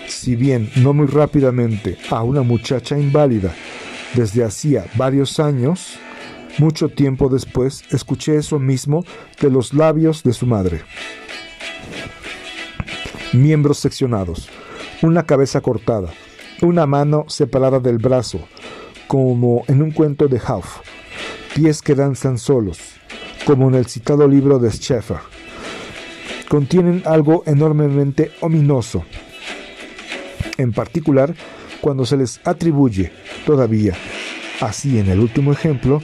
[0.09, 3.55] si bien no muy rápidamente, a una muchacha inválida
[4.15, 5.99] desde hacía varios años,
[6.59, 9.05] mucho tiempo después escuché eso mismo
[9.41, 10.83] de los labios de su madre.
[13.33, 14.49] Miembros seccionados,
[15.03, 16.13] una cabeza cortada,
[16.63, 18.41] una mano separada del brazo,
[19.07, 20.81] como en un cuento de Hauff,
[21.55, 22.79] pies que danzan solos,
[23.45, 25.19] como en el citado libro de Scheffer
[26.49, 29.05] contienen algo enormemente ominoso,
[30.59, 31.35] en particular
[31.81, 33.13] cuando se les atribuye
[33.45, 33.95] todavía,
[34.61, 36.03] así en el último ejemplo,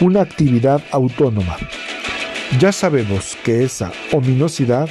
[0.00, 1.56] una actividad autónoma.
[2.58, 4.88] Ya sabemos que esa ominosidad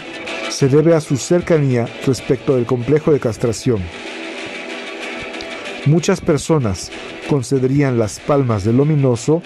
[0.49, 3.81] se debe a su cercanía respecto del complejo de castración.
[5.85, 6.91] Muchas personas
[7.29, 9.41] concederían las palmas del ominoso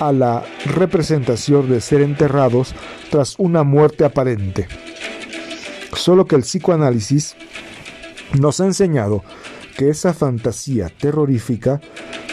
[0.00, 2.74] a la representación de ser enterrados
[3.10, 4.66] tras una muerte aparente.
[5.92, 7.36] Solo que el psicoanálisis
[8.38, 9.22] nos ha enseñado
[9.76, 11.80] que esa fantasía terrorífica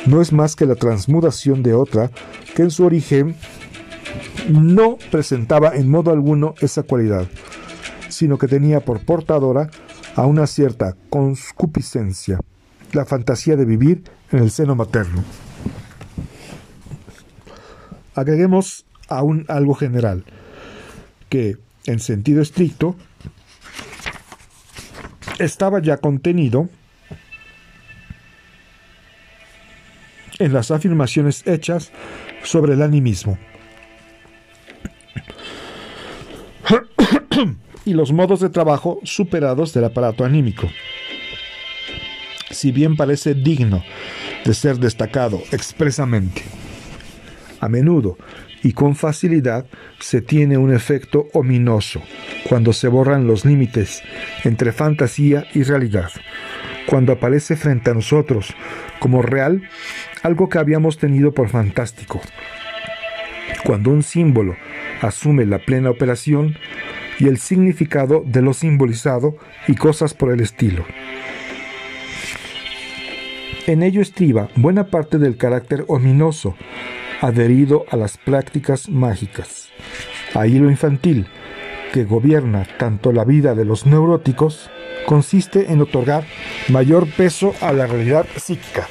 [0.06, 2.12] no es más que la transmutación de otra
[2.56, 3.36] que en su origen
[4.50, 7.28] no presentaba en modo alguno esa cualidad,
[8.10, 9.70] sino que tenía por portadora
[10.16, 12.40] a una cierta conscupiscencia,
[12.94, 15.24] la fantasía de vivir en el seno materno.
[18.16, 20.24] Agreguemos aún algo general,
[21.30, 22.96] que, en sentido estricto,
[25.40, 26.70] estaba ya contenido
[30.40, 31.92] en las afirmaciones hechas
[32.44, 33.38] sobre el animismo
[37.86, 40.70] y los modos de trabajo superados del aparato anímico.
[42.52, 43.84] Si bien parece digno
[44.46, 46.44] de ser destacado expresamente,
[47.60, 48.18] a menudo
[48.64, 49.66] y con facilidad
[50.00, 52.02] se tiene un efecto ominoso
[52.48, 54.04] cuando se borran los límites
[54.44, 56.12] entre fantasía y realidad,
[56.88, 58.54] cuando aparece frente a nosotros
[59.00, 59.62] como real
[60.24, 62.22] algo que habíamos tenido por fantástico,
[63.64, 64.56] cuando un símbolo
[65.02, 66.58] asume la plena operación
[67.20, 69.38] y el significado de lo simbolizado
[69.68, 70.86] y cosas por el estilo.
[73.66, 76.56] En ello estriba buena parte del carácter ominoso
[77.22, 79.70] adherido a las prácticas mágicas.
[80.34, 81.28] Ahí lo infantil,
[81.94, 84.70] que gobierna tanto la vida de los neuróticos,
[85.06, 86.26] consiste en otorgar
[86.70, 88.88] mayor peso a la realidad psíquica,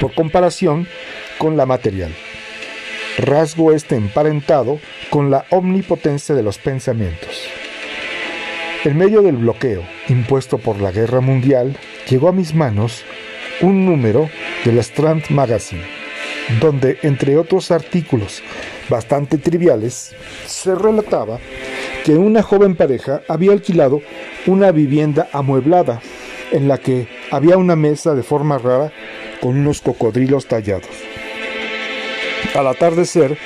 [0.00, 0.86] por comparación
[1.38, 2.14] con la material.
[3.18, 4.78] Rasgo este emparentado
[5.10, 7.48] con la omnipotencia de los pensamientos.
[8.84, 11.76] En medio del bloqueo impuesto por la guerra mundial,
[12.08, 13.04] llegó a mis manos
[13.60, 14.28] un número
[14.64, 16.01] de la Strand Magazine
[16.60, 18.42] donde, entre otros artículos
[18.88, 20.14] bastante triviales,
[20.46, 21.38] se relataba
[22.04, 24.02] que una joven pareja había alquilado
[24.46, 26.00] una vivienda amueblada
[26.50, 28.92] en la que había una mesa de forma rara
[29.40, 30.90] con unos cocodrilos tallados.
[32.54, 33.38] Al atardecer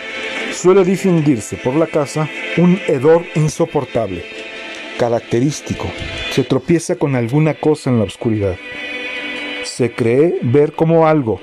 [0.52, 4.24] suele difundirse por la casa un hedor insoportable,
[4.98, 5.86] característico.
[6.32, 8.56] Se tropieza con alguna cosa en la oscuridad.
[9.64, 11.40] Se cree ver como algo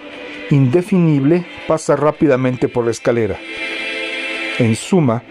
[0.49, 3.39] indefinible pasa rápidamente por la escalera.
[4.59, 5.23] En suma,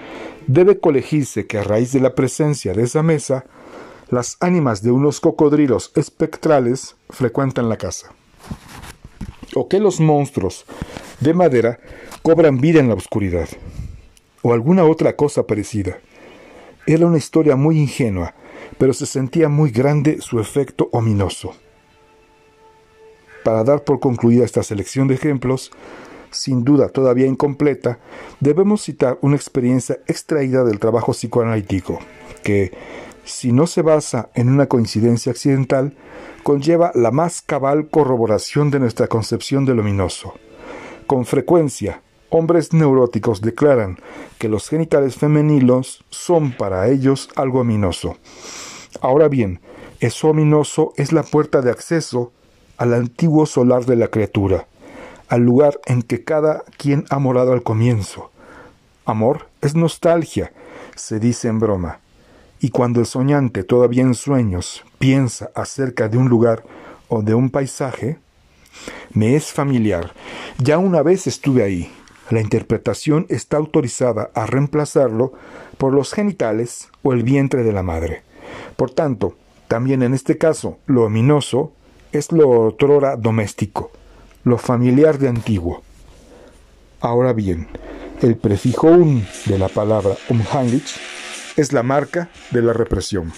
[0.46, 3.44] debe colegirse que a raíz de la presencia de esa mesa,
[4.08, 8.12] las ánimas de unos cocodrilos espectrales frecuentan la casa.
[9.54, 10.64] O que los monstruos
[11.20, 11.78] de madera
[12.22, 13.48] cobran vida en la oscuridad.
[14.42, 15.98] O alguna otra cosa parecida.
[16.86, 18.34] Era una historia muy ingenua,
[18.78, 21.54] pero se sentía muy grande su efecto ominoso.
[23.44, 25.72] Para dar por concluida esta selección de ejemplos,
[26.30, 27.98] sin duda todavía incompleta,
[28.40, 31.98] debemos citar una experiencia extraída del trabajo psicoanalítico,
[32.42, 32.72] que,
[33.24, 35.94] si no se basa en una coincidencia accidental,
[36.42, 40.34] conlleva la más cabal corroboración de nuestra concepción de luminoso.
[41.06, 43.98] Con frecuencia, hombres neuróticos declaran
[44.38, 48.16] que los genitales femeninos son para ellos algo ominoso.
[49.00, 49.60] Ahora bien,
[50.00, 52.32] eso ominoso es la puerta de acceso
[52.76, 54.66] al antiguo solar de la criatura,
[55.28, 58.30] al lugar en que cada quien ha morado al comienzo.
[59.04, 60.52] Amor es nostalgia,
[60.94, 62.00] se dice en broma,
[62.60, 66.64] y cuando el soñante todavía en sueños piensa acerca de un lugar
[67.08, 68.18] o de un paisaje,
[69.12, 70.12] me es familiar,
[70.58, 71.90] ya una vez estuve ahí.
[72.30, 75.32] La interpretación está autorizada a reemplazarlo
[75.76, 78.22] por los genitales o el vientre de la madre.
[78.76, 79.36] Por tanto,
[79.68, 81.72] también en este caso, lo ominoso
[82.12, 83.90] es lo otrora doméstico,
[84.44, 85.82] lo familiar de antiguo.
[87.00, 87.68] Ahora bien,
[88.20, 90.94] el prefijo un de la palabra umheimlich
[91.56, 93.32] es la marca de la represión.